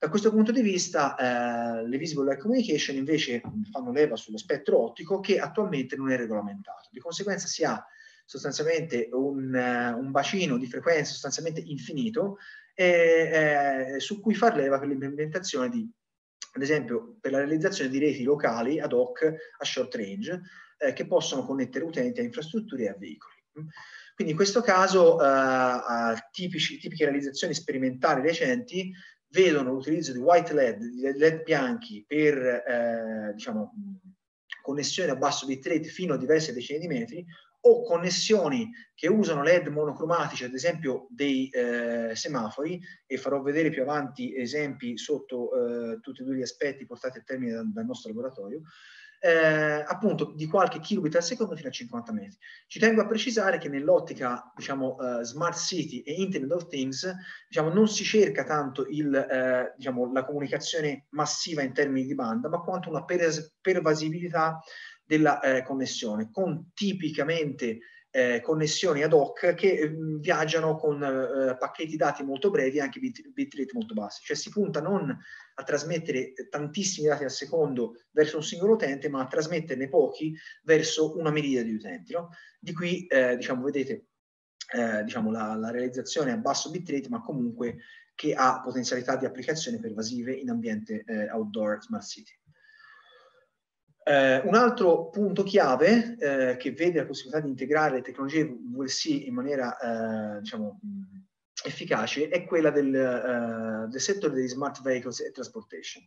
[0.02, 3.40] Da questo punto di vista eh, le Visible Light Communication invece
[3.70, 6.88] fanno leva sullo spettro ottico che attualmente non è regolamentato.
[6.90, 7.80] Di conseguenza si ha
[8.24, 12.38] sostanzialmente un, un bacino di frequenza sostanzialmente infinito
[12.74, 15.88] e, eh, su cui far leva per l'implementazione di
[16.54, 20.40] ad esempio per la realizzazione di reti locali ad hoc a short range
[20.78, 23.36] eh, che possono connettere utenti a infrastrutture e a veicoli.
[24.14, 28.92] Quindi in questo caso eh, tipici, tipiche realizzazioni sperimentali recenti
[29.32, 33.74] vedono l'utilizzo di white LED, di LED bianchi per eh, diciamo,
[34.62, 37.26] connessioni a basso bitrate fino a diverse decine di metri
[37.64, 43.82] o connessioni che usano LED monocromatici, ad esempio dei eh, semafori, e farò vedere più
[43.82, 48.10] avanti esempi sotto eh, tutti e due gli aspetti portati a termine dal, dal nostro
[48.10, 48.62] laboratorio,
[49.24, 52.36] eh, appunto di qualche kilobit al secondo fino a 50 metri.
[52.66, 57.08] Ci tengo a precisare che nell'ottica diciamo, uh, Smart City e Internet of Things
[57.46, 62.48] diciamo, non si cerca tanto il, eh, diciamo, la comunicazione massiva in termini di banda,
[62.48, 64.60] ma quanto una pervasibilità
[65.04, 67.78] della eh, connessione, con tipicamente
[68.14, 69.90] eh, connessioni ad hoc che eh,
[70.20, 74.22] viaggiano con eh, pacchetti dati molto brevi e anche bit, bitrate molto bassi.
[74.22, 75.18] Cioè si punta non
[75.54, 81.16] a trasmettere tantissimi dati al secondo verso un singolo utente, ma a trasmetterne pochi verso
[81.16, 82.12] una miriade di utenti.
[82.12, 82.28] No?
[82.60, 84.08] Di qui, eh, diciamo, vedete,
[84.74, 87.78] eh, diciamo, la, la, realizzazione a basso bitrate, ma comunque
[88.14, 92.32] che ha potenzialità di applicazione pervasive in ambiente eh, outdoor smart city.
[94.04, 99.26] Eh, un altro punto chiave eh, che vede la possibilità di integrare le tecnologie VLC
[99.26, 100.80] in maniera eh, diciamo,
[101.64, 106.04] efficace è quella del, eh, del, settore degli smart vehicles e transportation.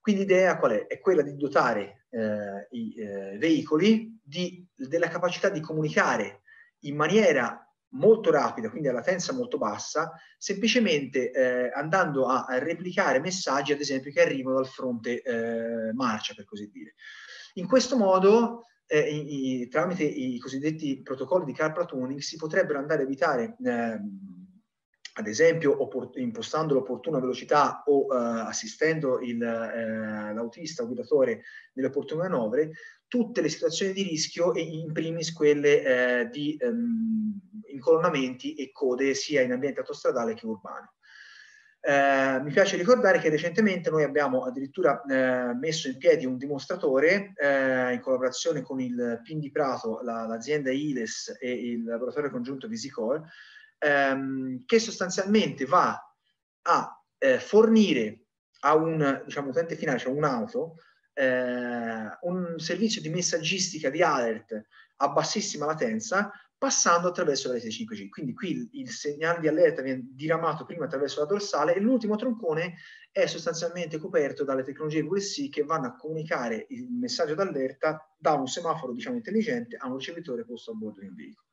[0.00, 0.86] Quindi l'idea qual è?
[0.86, 6.42] È quella di dotare eh, i eh, veicoli di, della capacità di comunicare
[6.80, 13.72] in maniera molto rapida, quindi a latenza molto bassa, semplicemente eh, andando a, replicare messaggi,
[13.72, 16.94] ad esempio, che arrivano dal fronte eh, marcia, per così dire.
[17.54, 22.78] In questo modo, eh, i, i, tramite i cosiddetti protocolli di car platooning, si potrebbero
[22.78, 24.00] andare a evitare, eh,
[25.18, 25.76] ad esempio,
[26.14, 31.42] impostando l'opportuna velocità o eh, assistendo eh, l'autista o guidatore
[31.74, 32.70] nelle opportune manovre,
[33.08, 35.82] tutte le situazioni di rischio e in primis quelle
[36.20, 37.40] eh, di ehm,
[37.72, 40.92] incolonnamenti e code sia in ambiente autostradale che urbano.
[41.80, 47.32] Eh, mi piace ricordare che recentemente noi abbiamo addirittura eh, messo in piedi un dimostratore
[47.36, 52.66] eh, in collaborazione con il PIN di Prato, la, l'azienda ILES e il laboratorio congiunto
[52.66, 53.22] Visicore,
[53.78, 55.96] ehm, che sostanzialmente va
[56.62, 58.24] a eh, fornire
[58.60, 60.76] a un diciamo, utente finale, cioè un'auto,
[61.14, 64.60] eh, un servizio di messaggistica di alert
[64.96, 68.08] a bassissima latenza passando attraverso la rete 5G.
[68.08, 72.74] Quindi qui il segnale di allerta viene diramato prima attraverso la dorsale e l'ultimo troncone
[73.12, 78.48] è sostanzialmente coperto dalle tecnologie VSC che vanno a comunicare il messaggio d'allerta da un
[78.48, 81.46] semaforo diciamo intelligente a un ricevitore posto a bordo di un veicolo.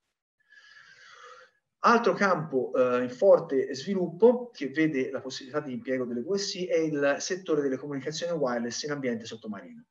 [1.86, 6.78] Altro campo eh, in forte sviluppo che vede la possibilità di impiego delle VSC è
[6.78, 9.86] il settore delle comunicazioni wireless in ambiente sottomarino.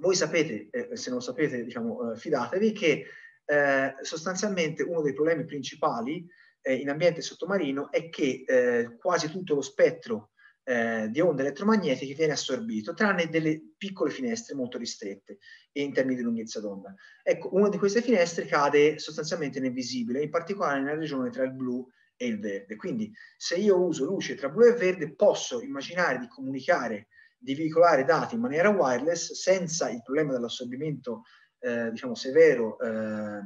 [0.00, 3.06] Voi sapete, eh, se non sapete, diciamo, eh, fidatevi che
[3.46, 6.26] eh, sostanzialmente uno dei problemi principali
[6.60, 10.30] eh, in ambiente sottomarino è che eh, quasi tutto lo spettro
[10.66, 15.38] eh, di onde elettromagnetiche viene assorbito, tranne delle piccole finestre molto ristrette
[15.72, 16.94] in termini di lunghezza d'onda.
[17.22, 21.52] Ecco, una di queste finestre cade sostanzialmente nel visibile, in particolare nella regione tra il
[21.52, 21.86] blu
[22.16, 22.76] e il verde.
[22.76, 28.04] Quindi se io uso luce tra blu e verde posso immaginare di comunicare, di veicolare
[28.04, 31.24] dati in maniera wireless senza il problema dell'assorbimento
[31.64, 33.40] eh, diciamo, severo eh,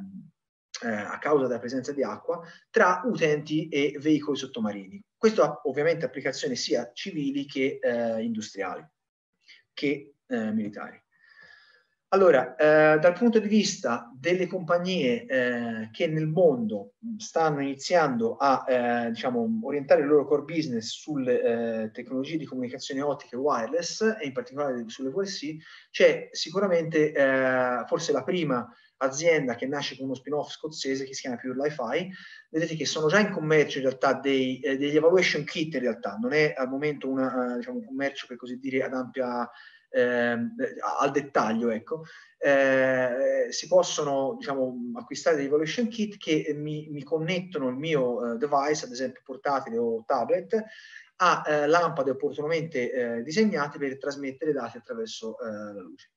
[0.83, 2.41] eh, a causa della presenza di acqua
[2.71, 5.03] tra utenti e veicoli sottomarini.
[5.17, 8.85] Questo ha ovviamente applicazioni sia civili che eh, industriali,
[9.73, 11.01] che eh, militari.
[12.11, 18.65] Allora, eh, dal punto di vista delle compagnie eh, che nel mondo stanno iniziando a
[18.67, 24.01] eh, diciamo, orientare il loro core business sulle eh, tecnologie di comunicazione ottica e wireless,
[24.19, 25.57] e in particolare sulle VLC,
[25.91, 28.67] c'è sicuramente eh, forse la prima
[29.01, 32.11] azienda che nasce con uno spin-off scozzese che si chiama Pure Li-Fi.
[32.49, 36.17] Vedete che sono già in commercio in realtà dei, eh, degli evaluation kit in realtà,
[36.19, 39.47] non è al momento una, diciamo, un commercio per così dire ad ampia
[39.91, 40.37] eh,
[40.99, 42.05] al dettaglio, ecco,
[42.39, 48.37] eh, si possono diciamo, acquistare dei evaluation kit che mi, mi connettono il mio eh,
[48.37, 50.63] device, ad esempio portatile o tablet,
[51.21, 56.11] a eh, lampade opportunamente eh, disegnate per trasmettere dati attraverso eh, la luce.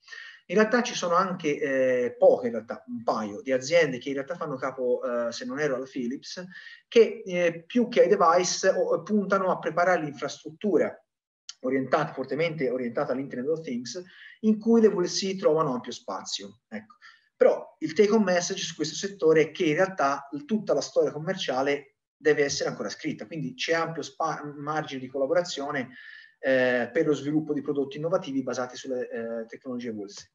[0.47, 4.15] In realtà ci sono anche eh, poche, in realtà un paio di aziende che in
[4.15, 6.43] realtà fanno capo, eh, se non ero alla Philips,
[6.87, 10.93] che eh, più che ai device puntano a preparare l'infrastruttura
[11.61, 14.01] orientata, fortemente orientata all'Internet of Things,
[14.41, 16.61] in cui le VLC trovano ampio spazio.
[16.67, 16.95] Ecco.
[17.35, 21.11] Però il take home message su questo settore è che in realtà tutta la storia
[21.11, 24.03] commerciale deve essere ancora scritta, quindi c'è ampio
[24.57, 25.89] margine di collaborazione
[26.39, 30.29] eh, per lo sviluppo di prodotti innovativi basati sulle eh, tecnologie VLC.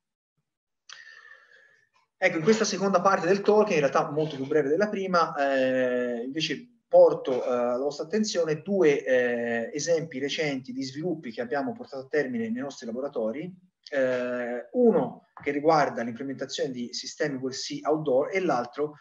[2.19, 6.23] Ecco, in questa seconda parte del talk, in realtà molto più breve della prima, eh,
[6.25, 12.05] invece porto eh, alla vostra attenzione due eh, esempi recenti di sviluppi che abbiamo portato
[12.05, 13.53] a termine nei nostri laboratori.
[13.89, 18.95] Eh, uno che riguarda l'implementazione di sistemi VLC outdoor e l'altro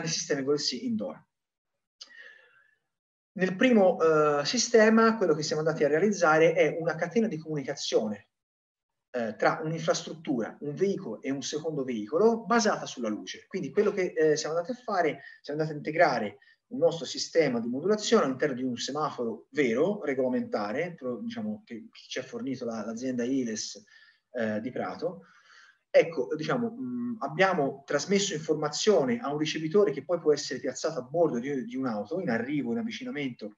[0.00, 1.24] di sistemi VLC indoor.
[3.32, 8.28] Nel primo eh, sistema, quello che siamo andati a realizzare è una catena di comunicazione
[9.38, 13.46] tra un'infrastruttura, un veicolo e un secondo veicolo basata sulla luce.
[13.46, 17.60] Quindi quello che eh, siamo andati a fare, siamo andati a integrare un nostro sistema
[17.60, 22.84] di modulazione all'interno di un semaforo vero, regolamentare, diciamo, che, che, ci ha fornito la,
[22.84, 23.84] l'azienda ILES
[24.32, 25.22] eh, di Prato.
[25.88, 31.02] Ecco, diciamo, mh, abbiamo trasmesso informazione a un ricevitore che poi può essere piazzato a
[31.02, 33.56] bordo di, di un'auto, in arrivo, in avvicinamento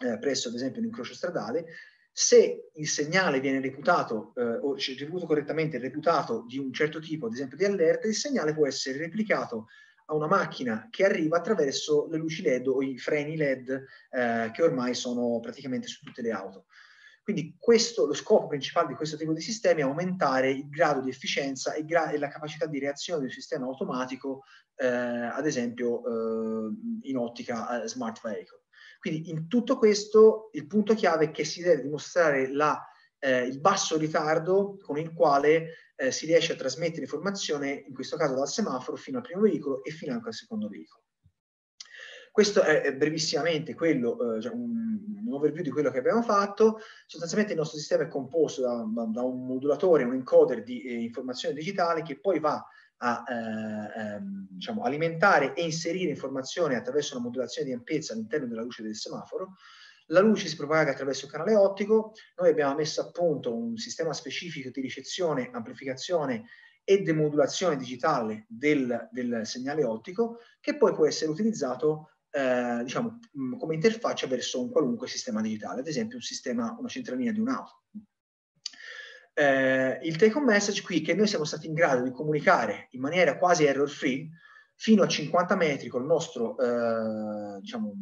[0.00, 1.66] eh, presso ad esempio un incrocio stradale,
[2.12, 7.34] se il segnale viene reputato eh, o ricevuto correttamente reputato di un certo tipo, ad
[7.34, 9.66] esempio di allerta, il segnale può essere replicato
[10.06, 14.62] a una macchina che arriva attraverso le luci LED o i freni LED eh, che
[14.62, 16.66] ormai sono praticamente su tutte le auto.
[17.26, 21.10] Quindi questo, lo scopo principale di questo tipo di sistemi è aumentare il grado di
[21.10, 24.44] efficienza e, gra- e la capacità di reazione del sistema automatico,
[24.76, 28.62] eh, ad esempio eh, in ottica eh, smart vehicle.
[29.00, 32.80] Quindi in tutto questo il punto chiave è che si deve dimostrare la,
[33.18, 38.16] eh, il basso ritardo con il quale eh, si riesce a trasmettere informazione, in questo
[38.16, 41.02] caso dal semaforo fino al primo veicolo e fino anche al secondo veicolo.
[42.30, 46.80] Questo è, brevissimamente quello, eh, cioè un, overview di quello che abbiamo fatto.
[47.06, 51.54] Sostanzialmente il nostro sistema è composto da, da un modulatore, un encoder di eh, informazione
[51.54, 52.62] digitale che poi va
[52.98, 58.62] a eh, ehm, diciamo, alimentare e inserire informazioni attraverso una modulazione di ampiezza all'interno della
[58.62, 59.54] luce del semaforo
[60.06, 64.12] la luce si propaga attraverso il canale ottico, noi abbiamo messo a punto un sistema
[64.12, 66.44] specifico di ricezione, amplificazione
[66.84, 73.18] e demodulazione digitale del, del segnale ottico che poi può essere utilizzato eh, diciamo,
[73.58, 77.82] come interfaccia verso un qualunque sistema digitale, ad esempio un sistema, una centralina di un'auto.
[79.34, 83.00] Eh, il take home message qui che noi siamo stati in grado di comunicare in
[83.00, 84.30] maniera quasi error free
[84.76, 87.92] fino a 50 metri con il nostro eh, diciamo,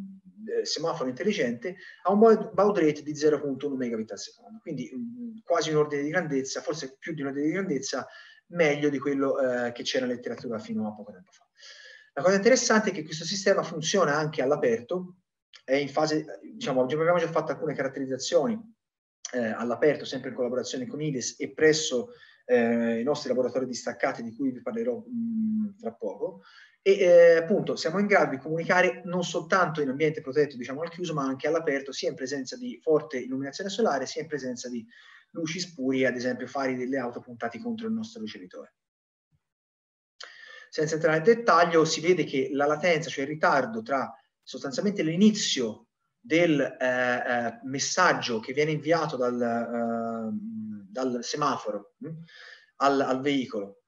[0.47, 5.71] eh, semaforo intelligente a un baud rate di 0.1 megabit al secondo, quindi mm, quasi
[5.71, 8.07] un ordine di grandezza, forse più di un ordine di grandezza,
[8.49, 11.47] meglio di quello eh, che c'era nella letteratura fino a poco tempo fa.
[12.15, 15.17] La cosa interessante è che questo sistema funziona anche all'aperto,
[15.65, 18.61] è in fase, diciamo, abbiamo già fatto alcune caratterizzazioni
[19.33, 22.11] eh, all'aperto, sempre in collaborazione con IDES e presso
[22.45, 26.43] eh, i nostri laboratori distaccati di cui vi parlerò mh, mm, tra poco
[26.87, 30.91] e eh, appunto siamo in grado di comunicare non soltanto in ambiente protetto, diciamo al
[30.91, 34.87] chiuso, ma anche all'aperto, sia in presenza di forte illuminazione solare, sia in presenza di
[35.31, 38.75] luci spurie, ad esempio fari delle auto puntati contro il nostro ricevitore.
[40.69, 45.87] Senza entrare nel dettaglio, si vede che la latenza, cioè il ritardo tra sostanzialmente l'inizio
[46.21, 52.25] del eh, eh, messaggio che viene inviato dal, eh, dal semaforo mh, hm,
[52.77, 53.83] al, al veicolo.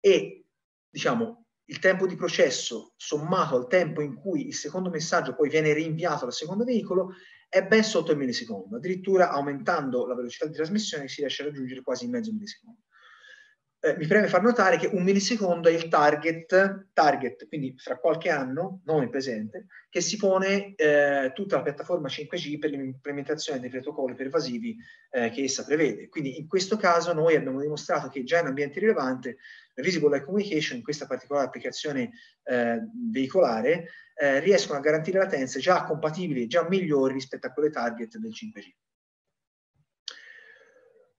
[0.00, 0.44] E
[0.90, 5.72] diciamo il tempo di processo sommato al tempo in cui il secondo messaggio poi viene
[5.72, 7.14] rinviato dal secondo veicolo
[7.48, 11.82] è ben sotto il millisecondo, addirittura aumentando la velocità di trasmissione si riesce a raggiungere
[11.82, 12.80] quasi mezzo millisecondo
[13.80, 18.28] eh, mi preme far notare che un millisecondo è il target, target quindi fra qualche
[18.28, 23.70] anno, non il presente, che si pone eh, tutta la piattaforma 5G per l'implementazione dei
[23.70, 24.76] protocolli pervasivi
[25.10, 26.08] eh, che essa prevede.
[26.08, 29.38] Quindi in questo caso noi abbiamo dimostrato che già in ambiente rilevante
[29.74, 32.10] la Visible Light Communication, in questa particolare applicazione
[32.42, 32.80] eh,
[33.12, 38.32] veicolare, eh, riescono a garantire latenze già compatibili, già migliori rispetto a quelle target del
[38.32, 38.87] 5G.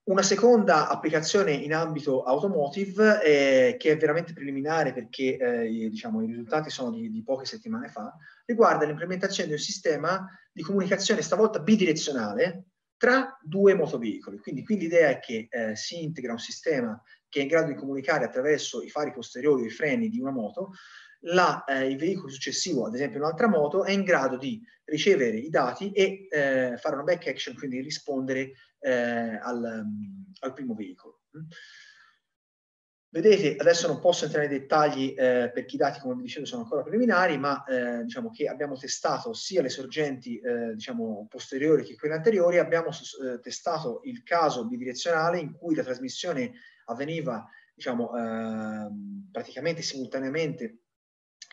[0.03, 6.25] Una seconda applicazione in ambito automotive, eh, che è veramente preliminare perché eh, diciamo, i
[6.25, 11.59] risultati sono di, di, poche settimane fa, riguarda l'implementazione di un sistema di comunicazione stavolta
[11.59, 12.63] bidirezionale
[12.97, 14.39] tra due motoveicoli.
[14.39, 17.75] Quindi qui l'idea è che eh, si integra un sistema che è in grado di
[17.75, 20.71] comunicare attraverso i fari posteriori o i freni di una moto
[21.23, 25.49] la, eh, il veicolo successivo, ad esempio un'altra moto, è in grado di ricevere i
[25.49, 29.83] dati e eh, fare una back action, quindi rispondere eh, al,
[30.39, 31.21] al, primo veicolo.
[33.11, 36.61] Vedete, adesso non posso entrare nei dettagli eh, perché i dati, come vi dicevo, sono
[36.61, 41.95] ancora preliminari, ma eh, diciamo che abbiamo testato sia le sorgenti eh, diciamo, posteriori che
[41.95, 42.89] quelle anteriori, abbiamo
[43.41, 46.51] testato il caso bidirezionale in cui la trasmissione
[46.85, 50.81] avveniva diciamo, ehm, praticamente simultaneamente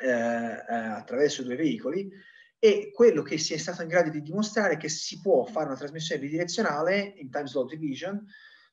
[0.03, 2.11] eh, eh, attraverso due veicoli
[2.59, 5.67] e quello che si è stato in grado di dimostrare è che si può fare
[5.67, 8.25] una trasmissione bidirezionale in time slot division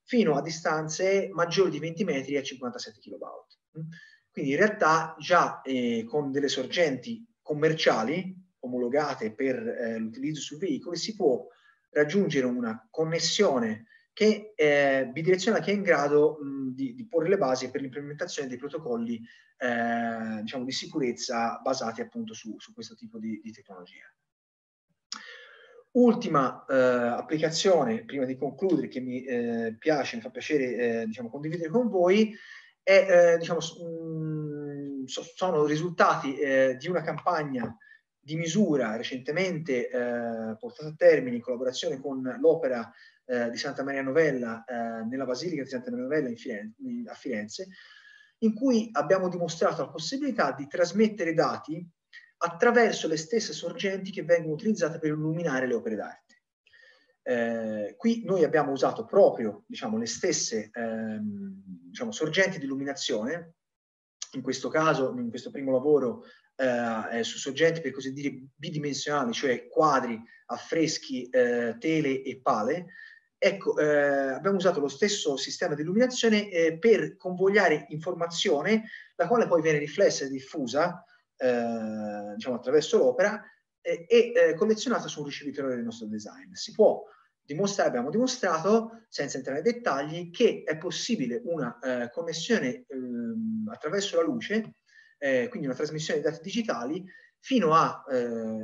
[0.03, 3.20] fino a distanze maggiori di 20 metri a 57 kV.
[4.32, 10.97] Quindi in realtà già eh, con delle sorgenti commerciali omologate per eh, l'utilizzo su veicoli
[10.97, 11.45] si può
[11.91, 17.38] raggiungere una connessione che è bidirezionale che è in grado mh, di, di, porre le
[17.38, 19.20] basi per l'implementazione dei protocolli
[19.57, 24.05] eh, diciamo, di sicurezza basati appunto su, su questo tipo di, di tecnologia.
[25.93, 31.30] Ultima eh, applicazione, prima di concludere, che mi eh, piace, mi fa piacere eh, diciamo,
[31.30, 32.36] condividere con voi,
[32.82, 37.76] è, eh, diciamo, mh, so, sono risultati eh, di una campagna
[38.20, 39.89] di misura recentemente
[40.57, 42.89] portata a termine in collaborazione con l'Opera
[43.26, 47.08] eh, di Santa Maria Novella eh, nella Basilica di Santa Maria Novella in Firenze, in,
[47.08, 47.68] a Firenze,
[48.40, 51.86] in cui abbiamo dimostrato la possibilità di trasmettere dati
[52.38, 56.22] attraverso le stesse sorgenti che vengono utilizzate per illuminare le opere d'arte.
[57.26, 63.54] Eh, qui noi abbiamo usato proprio diciamo, le stesse ehm, diciamo, sorgenti di illuminazione,
[64.34, 66.24] in questo caso, in questo primo lavoro,
[66.56, 72.88] eh, su sorgenti per così dire bidimensionali, cioè quadri, affreschi, eh, tele e pale,
[73.46, 78.86] Ecco, eh, abbiamo usato lo stesso sistema di illuminazione eh, per convogliare informazione,
[79.18, 81.04] la quale poi viene riflessa e diffusa
[81.36, 83.44] eh, diciamo, attraverso l'opera
[83.82, 86.54] e eh, collezionata su un ricevitore del nostro design.
[86.54, 87.04] Si può
[87.41, 94.16] dimostrare, abbiamo dimostrato, senza entrare nei dettagli, che è possibile una eh, connessione ehm, attraverso
[94.16, 94.76] la luce,
[95.18, 97.04] eh, quindi una trasmissione di dati digitali,
[97.41, 98.06] fino a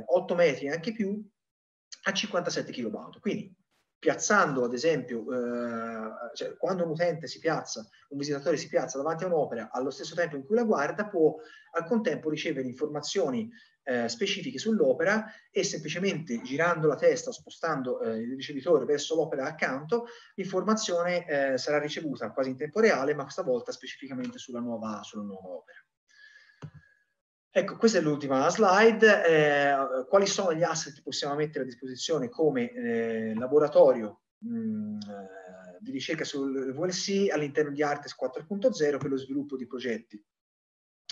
[0.06, 1.22] 8 metri e anche più,
[2.04, 3.20] a 57 kV.
[3.20, 3.54] Quindi
[4.00, 9.24] piazzando ad esempio, eh, cioè, quando un utente si piazza, un visitatore si piazza davanti
[9.24, 11.36] a un'opera allo stesso tempo in cui la guarda, può
[11.72, 13.48] al contempo ricevere informazioni
[13.82, 20.06] eh, specifiche sull'opera e semplicemente girando la testa spostando eh, il ricevitore verso l'opera accanto,
[20.34, 25.24] l'informazione eh, sarà ricevuta quasi in tempo reale, ma questa volta specificamente sulla nuova, sulla
[25.24, 25.78] nuova opera.
[27.52, 29.26] Ecco, questa è l'ultima slide.
[29.26, 35.00] Eh, quali sono gli asset che possiamo mettere a disposizione come eh, laboratorio mh, mm,
[35.00, 40.24] eh, di ricerca sul VLC all'interno di Artes 4.0 per lo sviluppo di progetti,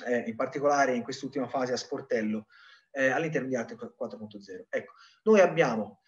[0.06, 2.46] eh, in particolare in quest'ultima fase a sportello
[2.92, 4.66] eh, all'interno di Artes 4.0.
[4.68, 4.92] Ecco,
[5.24, 6.02] noi abbiamo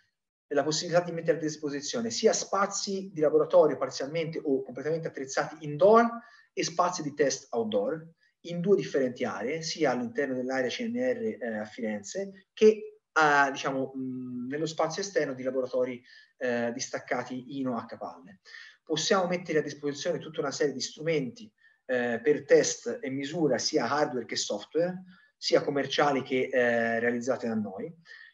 [0.47, 6.09] la possibilità di mettere a disposizione sia spazi di laboratorio parzialmente o completamente attrezzati indoor
[6.53, 8.07] e spazi di test outdoor
[8.43, 14.47] in due differenti aree, sia all'interno dell'area CNR eh, a Firenze che a, diciamo, mh,
[14.49, 16.03] nello spazio esterno di laboratori
[16.39, 18.41] eh, distaccati INO a Capalle.
[18.83, 21.51] Possiamo mettere a disposizione tutta una serie di strumenti
[21.87, 25.03] eh, per test e misura sia hardware che software,
[25.37, 27.93] sia commerciali che eh, realizzate da noi.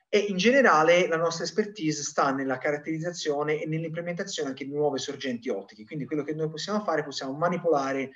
[0.08, 5.48] E in generale la nostra expertise sta nella caratterizzazione e nell'implementazione anche di nuove sorgenti
[5.48, 5.84] ottiche.
[5.84, 8.12] Quindi quello che noi possiamo fare, possiamo manipolare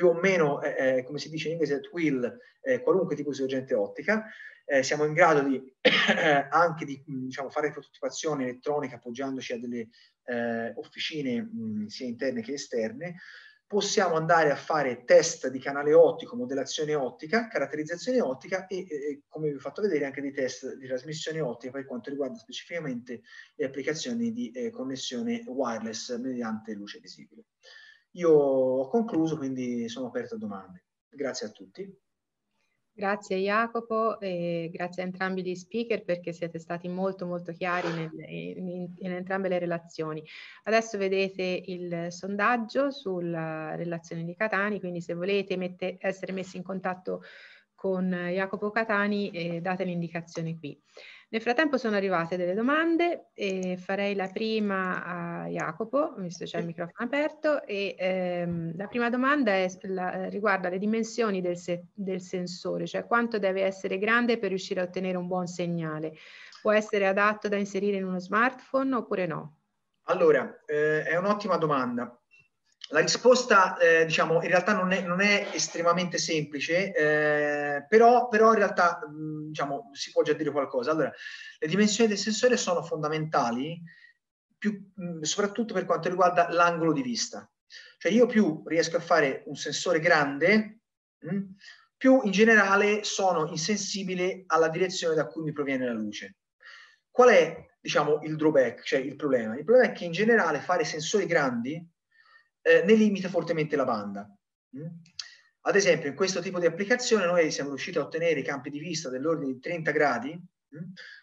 [0.00, 3.28] più o meno, eh, eh, come si dice in inglese, at will, eh, qualunque tipo
[3.28, 4.24] di sorgente ottica.
[4.64, 5.62] Eh, siamo in grado di,
[6.48, 9.88] anche di diciamo, fare prototipazione elettronica appoggiandoci a delle
[10.24, 13.16] eh, officine mh, sia interne che esterne.
[13.66, 19.50] Possiamo andare a fare test di canale ottico, modellazione ottica, caratterizzazione ottica e, e come
[19.50, 23.20] vi ho fatto vedere anche dei test di trasmissione ottica per quanto riguarda specificamente
[23.54, 27.44] le applicazioni di eh, connessione wireless mediante luce visibile.
[28.12, 30.84] Io ho concluso, quindi sono aperto a domande.
[31.08, 31.98] Grazie a tutti.
[32.92, 38.10] Grazie Jacopo e grazie a entrambi gli speaker perché siete stati molto molto chiari nel,
[38.28, 40.22] in, in, in, entrambe le relazioni.
[40.64, 46.62] Adesso vedete il sondaggio sulla relazione di Catani, quindi se volete mette, essere messi in
[46.62, 47.22] contatto
[47.74, 50.78] con Jacopo Catani eh, date l'indicazione qui.
[51.32, 56.58] Nel frattempo sono arrivate delle domande e farei la prima a Jacopo, visto che c'è
[56.58, 61.84] il microfono aperto, e ehm, la prima domanda è, la, riguarda le dimensioni del, se,
[61.94, 66.14] del sensore, cioè quanto deve essere grande per riuscire a ottenere un buon segnale.
[66.62, 69.58] Può essere adatto da inserire in uno smartphone oppure no?
[70.06, 72.19] Allora, eh, è un'ottima domanda.
[72.92, 78.50] La risposta, eh, diciamo, in realtà non è, non è estremamente semplice, eh, però, però,
[78.50, 80.90] in realtà, mh, diciamo, si può già dire qualcosa.
[80.90, 81.12] Allora,
[81.58, 83.80] le dimensioni del sensore sono fondamentali,
[84.58, 87.48] più, mh, soprattutto per quanto riguarda l'angolo di vista.
[87.96, 90.80] Cioè, io più riesco a fare un sensore grande,
[91.20, 91.38] mh,
[91.96, 96.38] più in generale sono insensibile alla direzione da cui mi proviene la luce.
[97.08, 99.56] Qual è, diciamo, il drawback, cioè il problema?
[99.56, 101.86] Il problema è che in generale fare sensori grandi
[102.62, 104.28] eh, ne limita fortemente la banda.
[104.76, 104.86] Mm?
[105.62, 109.10] Ad esempio, in questo tipo di applicazione noi siamo riusciti a ottenere campi di vista
[109.10, 110.78] dell'ordine di 30 gradi, mh,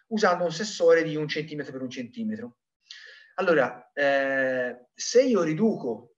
[0.08, 2.58] usando un sensore di un centimetro per un centimetro.
[3.36, 6.16] Allora, eh, se io riduco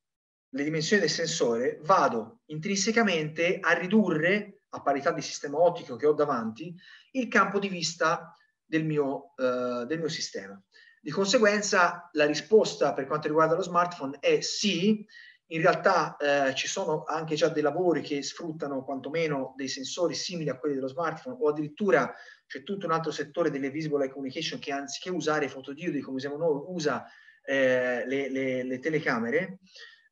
[0.50, 6.14] le dimensioni del sensore, vado intrinsecamente a ridurre, a parità di sistema ottico che ho
[6.14, 6.76] davanti,
[7.12, 8.34] il campo di vista
[8.66, 10.62] del mio, eh, del mio sistema.
[11.02, 15.06] Di conseguenza la risposta per quanto riguarda lo smartphone è sì,
[15.52, 20.50] in realtà eh, ci sono anche già dei lavori che sfruttano quantomeno dei sensori simili
[20.50, 22.14] a quelli dello smartphone o addirittura
[22.46, 26.38] c'è tutto un altro settore delle visible eye communication che anziché usare fotodiodi come usiamo
[26.38, 27.06] noi usa
[27.44, 29.60] eh, le, le, le, telecamere.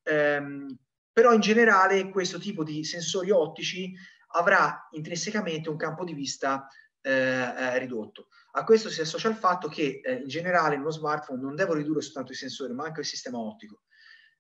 [0.04, 0.76] Ehm,
[1.12, 3.94] però in generale questo tipo di sensori ottici
[4.34, 6.68] avrà intrinsecamente un campo di vista
[7.02, 8.28] eh, eh, ridotto.
[8.54, 11.74] A questo si associa il fatto che eh, in generale in uno smartphone non devo
[11.74, 13.84] ridurre soltanto i sensori, ma anche il sistema ottico,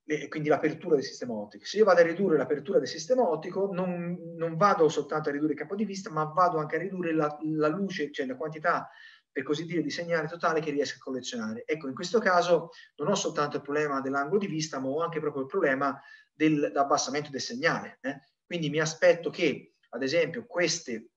[0.05, 1.65] e quindi l'apertura del sistema ottico.
[1.65, 5.51] Se io vado a ridurre l'apertura del sistema ottico, non, non, vado soltanto a ridurre
[5.51, 8.89] il campo di vista, ma vado anche a ridurre la, la luce, cioè la quantità
[9.37, 11.63] per così dire, di segnale totale che riesco a collezionare.
[11.67, 15.19] Ecco, in questo caso non ho soltanto il problema dell'angolo di vista, ma ho anche
[15.19, 16.01] proprio il problema
[16.33, 17.99] dell'abbassamento del segnale.
[18.01, 18.19] Eh?
[18.43, 21.09] Quindi mi aspetto che, ad esempio, queste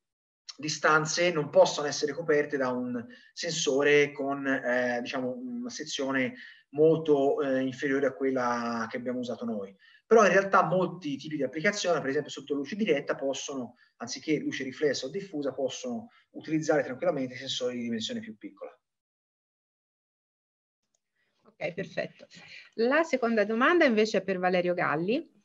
[0.60, 6.34] distanze non possono essere coperte da un sensore con eh, diciamo, una sezione
[6.70, 9.74] molto eh, inferiore a quella che abbiamo usato noi.
[10.06, 14.64] Però in realtà molti tipi di applicazione, per esempio sotto luce diretta, possono, anziché luce
[14.64, 18.76] riflessa o diffusa, possono utilizzare tranquillamente sensori di dimensione più piccola.
[21.44, 22.26] Ok, perfetto.
[22.74, 25.39] La seconda domanda invece è per Valerio Galli.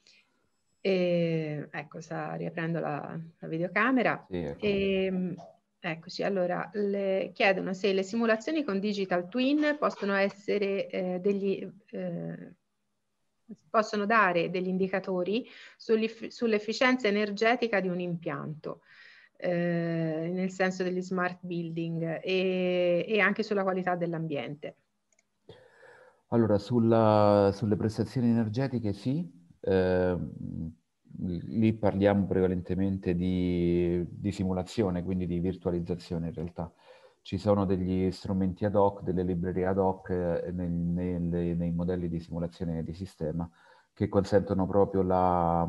[0.86, 4.24] E, ecco, sta riaprendo la, la videocamera.
[4.30, 4.64] Sì, ecco.
[4.64, 5.36] e,
[5.80, 11.68] eccoci, allora, le, chiedono se le simulazioni con Digital Twin possono essere eh, degli...
[11.90, 12.54] Eh,
[13.68, 18.82] possono dare degli indicatori sull'efficienza energetica di un impianto,
[19.38, 24.76] eh, nel senso degli smart building e, e anche sulla qualità dell'ambiente.
[26.28, 29.35] Allora, sulla, sulle prestazioni energetiche sì,
[29.66, 30.18] eh,
[31.18, 36.72] lì parliamo prevalentemente di, di, simulazione, quindi di virtualizzazione in realtà.
[37.22, 42.08] Ci sono degli strumenti ad hoc, delle librerie ad hoc eh, nei, nei, nei, modelli
[42.08, 43.50] di simulazione di sistema
[43.94, 45.68] che consentono proprio la,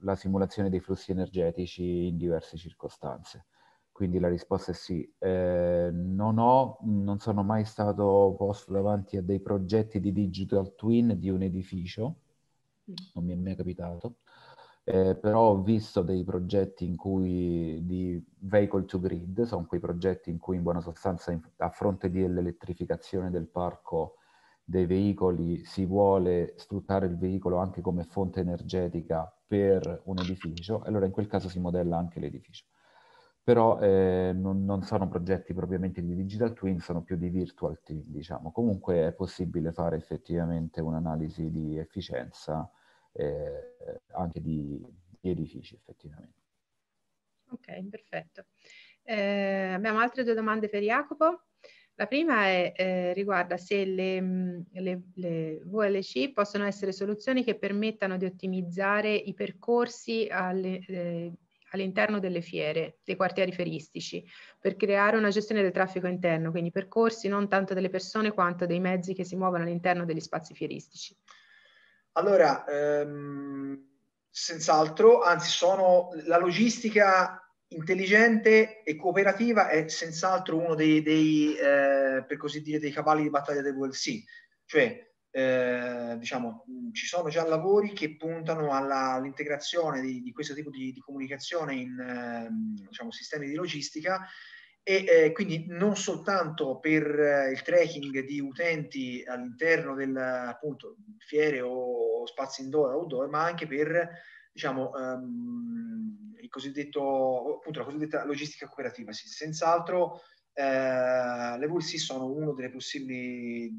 [0.00, 3.46] la, simulazione dei flussi energetici in diverse circostanze.
[3.92, 5.08] Quindi la risposta è sì.
[5.18, 11.18] Eh, non, ho, non sono mai stato posto davanti a dei progetti di digital twin
[11.18, 12.16] di un edificio,
[13.14, 14.16] non mi è mai capitato,
[14.84, 20.30] eh, però ho visto dei progetti in cui di vehicle to grid, sono quei progetti
[20.30, 24.16] in cui in buona sostanza a fronte dell'elettrificazione del parco
[24.64, 31.06] dei veicoli si vuole sfruttare il veicolo anche come fonte energetica per un edificio, allora
[31.06, 32.66] in quel caso si modella anche l'edificio.
[33.42, 38.04] Però eh, non, non, sono progetti propriamente di digital twin, sono più di virtual twin,
[38.06, 38.52] diciamo.
[38.52, 42.70] Comunque è possibile fare effettivamente un'analisi di efficienza
[43.12, 44.84] eh, anche di,
[45.20, 46.38] di, edifici effettivamente.
[47.50, 48.46] Ok, perfetto.
[49.02, 51.46] Eh, abbiamo altre due domande per Jacopo.
[51.94, 58.16] La prima è, eh, riguarda se le, le, le, VLC possono essere soluzioni che permettano
[58.16, 61.32] di ottimizzare i percorsi alle, eh,
[61.72, 64.24] all'interno delle fiere, dei quartieri feristici,
[64.58, 68.80] per creare una gestione del traffico interno, quindi percorsi non tanto delle persone quanto dei
[68.80, 71.14] mezzi che si muovono all'interno degli spazi fieristici.
[72.12, 73.88] Allora, ehm,
[74.28, 82.36] senz'altro, anzi sono la logistica intelligente e cooperativa è senz'altro uno dei, dei eh, per
[82.36, 84.24] così dire, dei cavalli di battaglia del VLC,
[84.64, 90.70] cioè eh, diciamo, ci sono già lavori che puntano alla, all'integrazione di, di, questo tipo
[90.70, 92.48] di, di comunicazione in eh,
[92.88, 94.26] diciamo, sistemi di logistica
[94.90, 101.60] e eh, quindi non soltanto per eh, il tracking di utenti all'interno del appunto fiere
[101.60, 104.08] o spazi indoor outdoor, ma anche per
[104.52, 109.12] diciamo um, il cosiddetto appunto la cosiddetta logistica cooperativa.
[109.12, 110.22] Sì, senz'altro
[110.54, 110.64] eh,
[111.56, 113.72] le VLC sono una delle possibili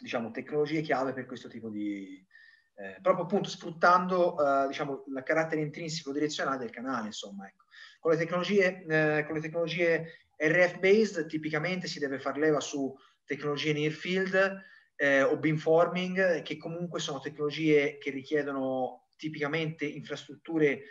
[0.00, 2.26] diciamo tecnologie chiave per questo tipo di
[2.74, 7.59] eh, proprio appunto sfruttando eh, diciamo il carattere intrinseco direzionale del canale, insomma, ecco.
[8.00, 12.92] Con le tecnologie, eh, con le tecnologie RF-based tipicamente si deve far leva su
[13.24, 14.64] tecnologie near field
[14.96, 20.82] eh, o beamforming, che comunque sono tecnologie che richiedono tipicamente infrastrutture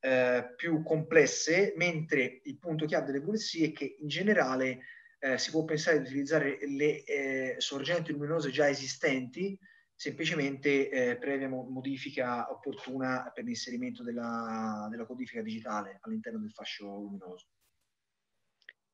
[0.00, 4.80] eh, più complesse, mentre il punto chiave delle VLC è che in generale
[5.18, 9.58] eh, si può pensare di utilizzare le eh, sorgenti luminose già esistenti
[9.98, 17.46] semplicemente eh, previa modifica opportuna per l'inserimento della, della, codifica digitale all'interno del fascio luminoso.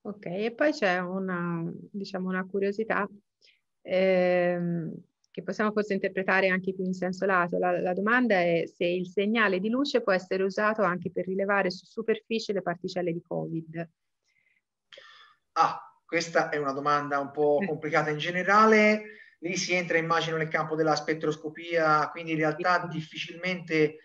[0.00, 3.06] Ok, e poi c'è una, diciamo, una curiosità
[3.82, 4.94] ehm,
[5.30, 7.58] che possiamo forse interpretare anche più in senso lato.
[7.58, 11.70] La, la, domanda è se il segnale di luce può essere usato anche per rilevare
[11.70, 13.90] su superficie le particelle di Covid.
[15.52, 19.23] Ah, questa è una domanda un po' complicata in generale.
[19.48, 23.98] Lì si entra, immagino, nel campo della spettroscopia, quindi in realtà difficilmente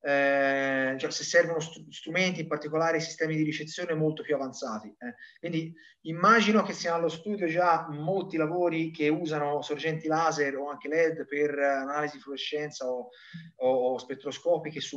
[0.00, 4.86] eh, cioè se servono st- strumenti, in particolare sistemi di ricezione molto più avanzati.
[4.86, 5.14] Eh.
[5.40, 10.88] Quindi immagino che siano allo studio già molti lavori che usano sorgenti laser o anche
[10.88, 13.10] LED per analisi di fluorescenza o,
[13.56, 14.96] o spettroscopiche su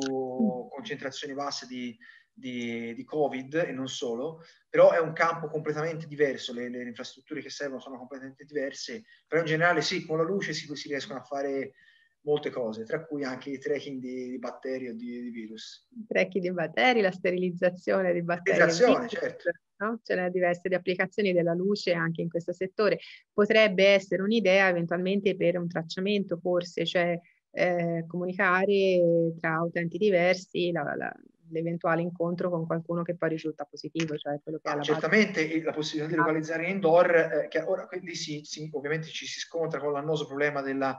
[0.70, 1.98] concentrazioni basse di,
[2.40, 7.42] di, di, Covid e non solo, però è un campo completamente diverso, le, le, infrastrutture
[7.42, 11.20] che servono sono completamente diverse, però in generale sì, con la luce si, si riescono
[11.20, 11.74] a fare
[12.22, 15.88] molte cose, tra cui anche il tracking di, di batteri o di, di, virus.
[15.96, 18.58] Il tracking di batteri, la sterilizzazione di batteri.
[18.58, 19.50] Sterilizzazione, certo.
[19.78, 20.00] No?
[20.04, 23.00] Ce ne diverse di applicazioni della luce anche in questo settore.
[23.32, 27.18] Potrebbe essere un'idea eventualmente per un tracciamento, forse, cioè
[27.52, 31.14] eh, comunicare tra utenti diversi la, la,
[31.52, 35.64] l'eventuale incontro con qualcuno che poi risulta positivo, cioè quello che ah, Certamente base.
[35.64, 39.80] la possibilità di localizzare indoor, eh, che ora quindi sì, sì, ovviamente ci si scontra
[39.80, 40.98] con l'annoso problema della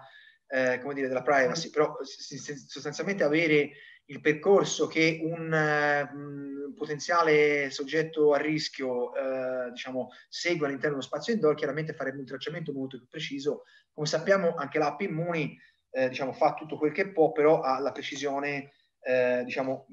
[0.53, 3.71] eh, come dire, della privacy, però sostanzialmente avere
[4.07, 11.33] il percorso che un, uh, potenziale soggetto a rischio uh, diciamo, segue all'interno dello spazio
[11.33, 13.63] indoor, chiaramente farebbe un tracciamento molto più preciso.
[13.93, 15.57] Come sappiamo anche l'app Immuni
[15.91, 18.73] eh, diciamo, fa tutto quel che può, però ha la precisione
[19.03, 19.87] eh, diciamo,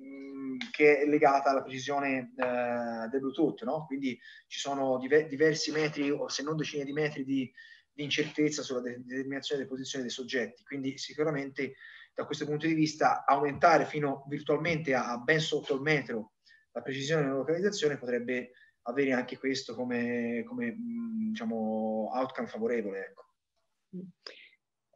[0.78, 3.88] che legata alla precisione eh, del Bluetooth, no?
[3.88, 7.52] quindi ci sono diver- diversi metri o se non decine di metri di,
[7.92, 10.64] di incertezza sulla de- determinazione delle posizioni dei soggetti.
[10.64, 11.74] Quindi sicuramente
[12.14, 16.34] da questo punto di vista aumentare fino virtualmente a, a ben sotto il metro
[16.74, 18.52] la precisione della localizzazione potrebbe
[18.84, 23.00] avere anche questo come, come diciamo, outcome favorevole.
[23.00, 23.26] Ecco.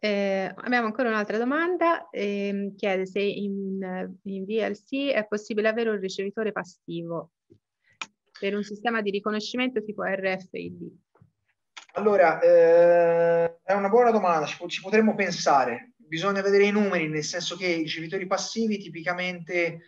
[0.03, 3.77] Eh, abbiamo ancora un'altra domanda, eh, chiede se in,
[4.23, 7.33] in, VLC è possibile avere un ricevitore passivo
[8.39, 10.91] per un sistema di riconoscimento tipo RFID.
[11.93, 15.93] Allora, eh, è una buona domanda, ci, ci, potremmo pensare.
[15.97, 19.81] Bisogna vedere i numeri, nel senso che i ricevitori passivi tipicamente...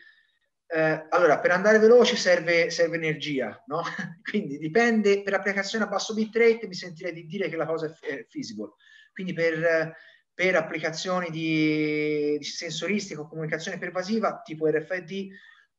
[0.68, 3.82] Eh, allora, per andare veloce serve, serve energia, no?
[4.22, 8.08] Quindi dipende, per applicazioni a basso bitrate mi sentirei di dire che la cosa è,
[8.08, 8.74] è feasible.
[9.14, 9.96] Quindi per,
[10.34, 15.32] per applicazioni di, di sensoristica o comunicazione pervasiva, tipo RFID,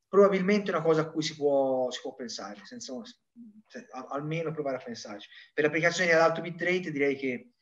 [0.09, 2.95] probabilmente è una cosa a cui si può, si può pensare, senza,
[4.09, 5.29] almeno provare a pensarci.
[5.53, 7.55] Per applicazioni ad alto bitrate direi che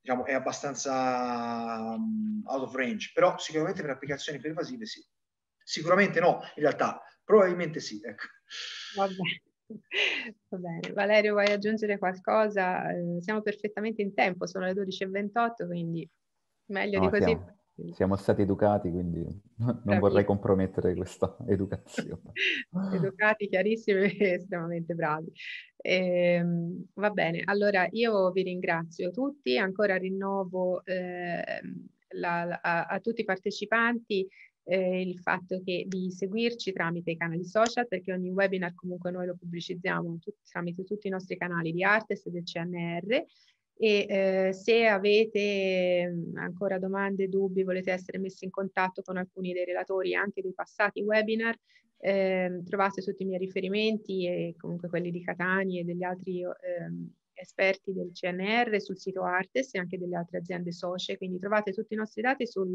[0.00, 5.06] diciamo, è abbastanza um, out of range, però sicuramente per applicazioni pervasive sì.
[5.62, 8.00] Sicuramente no, in realtà, probabilmente sì.
[8.02, 8.24] Ecco.
[8.96, 9.06] Va
[10.48, 12.90] Va bene, Valerio, vuoi aggiungere qualcosa?
[12.90, 16.08] Eh, siamo perfettamente in tempo, sono le 12.28, quindi
[16.66, 17.24] meglio no, di così.
[17.24, 19.20] Siamo, siamo stati educati, quindi
[19.58, 19.98] non Bravissimo.
[19.98, 22.32] vorrei compromettere questa educazione.
[22.94, 25.30] educati, chiarissimi e estremamente bravi.
[25.76, 26.44] Eh,
[26.94, 31.60] va bene, allora io vi ringrazio tutti, ancora rinnovo eh,
[32.14, 34.26] la, la, a, a, tutti i partecipanti
[34.68, 39.26] eh, il fatto che di seguirci tramite i canali social, perché ogni webinar comunque noi
[39.26, 43.24] lo pubblicizziamo tut- tramite tutti i nostri canali di Artes e del CNR
[43.80, 49.52] e eh, se avete mm, ancora domande, dubbi, volete essere messi in contatto con alcuni
[49.52, 51.56] dei relatori anche dei passati webinar,
[52.00, 56.50] eh, trovate tutti i miei riferimenti e comunque quelli di Catani e degli altri eh,
[57.40, 61.94] esperti del CNR sul sito Artes e anche delle altre aziende socie, quindi trovate tutti
[61.94, 62.72] i nostri dati sul,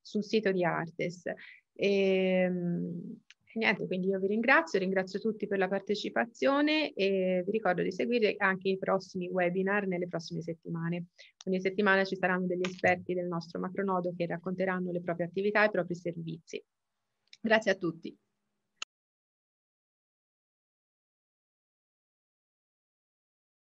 [0.00, 1.24] sul sito di Artes.
[1.72, 3.12] E, mm,
[3.54, 8.34] niente, quindi io vi ringrazio, ringrazio tutti per la partecipazione e vi ricordo di seguire
[8.38, 11.06] anche i prossimi webinar nelle prossime settimane.
[11.46, 15.66] Ogni settimana ci saranno degli esperti del nostro macronodo che racconteranno le proprie attività e
[15.66, 16.62] i propri servizi.
[17.40, 18.16] Grazie a tutti.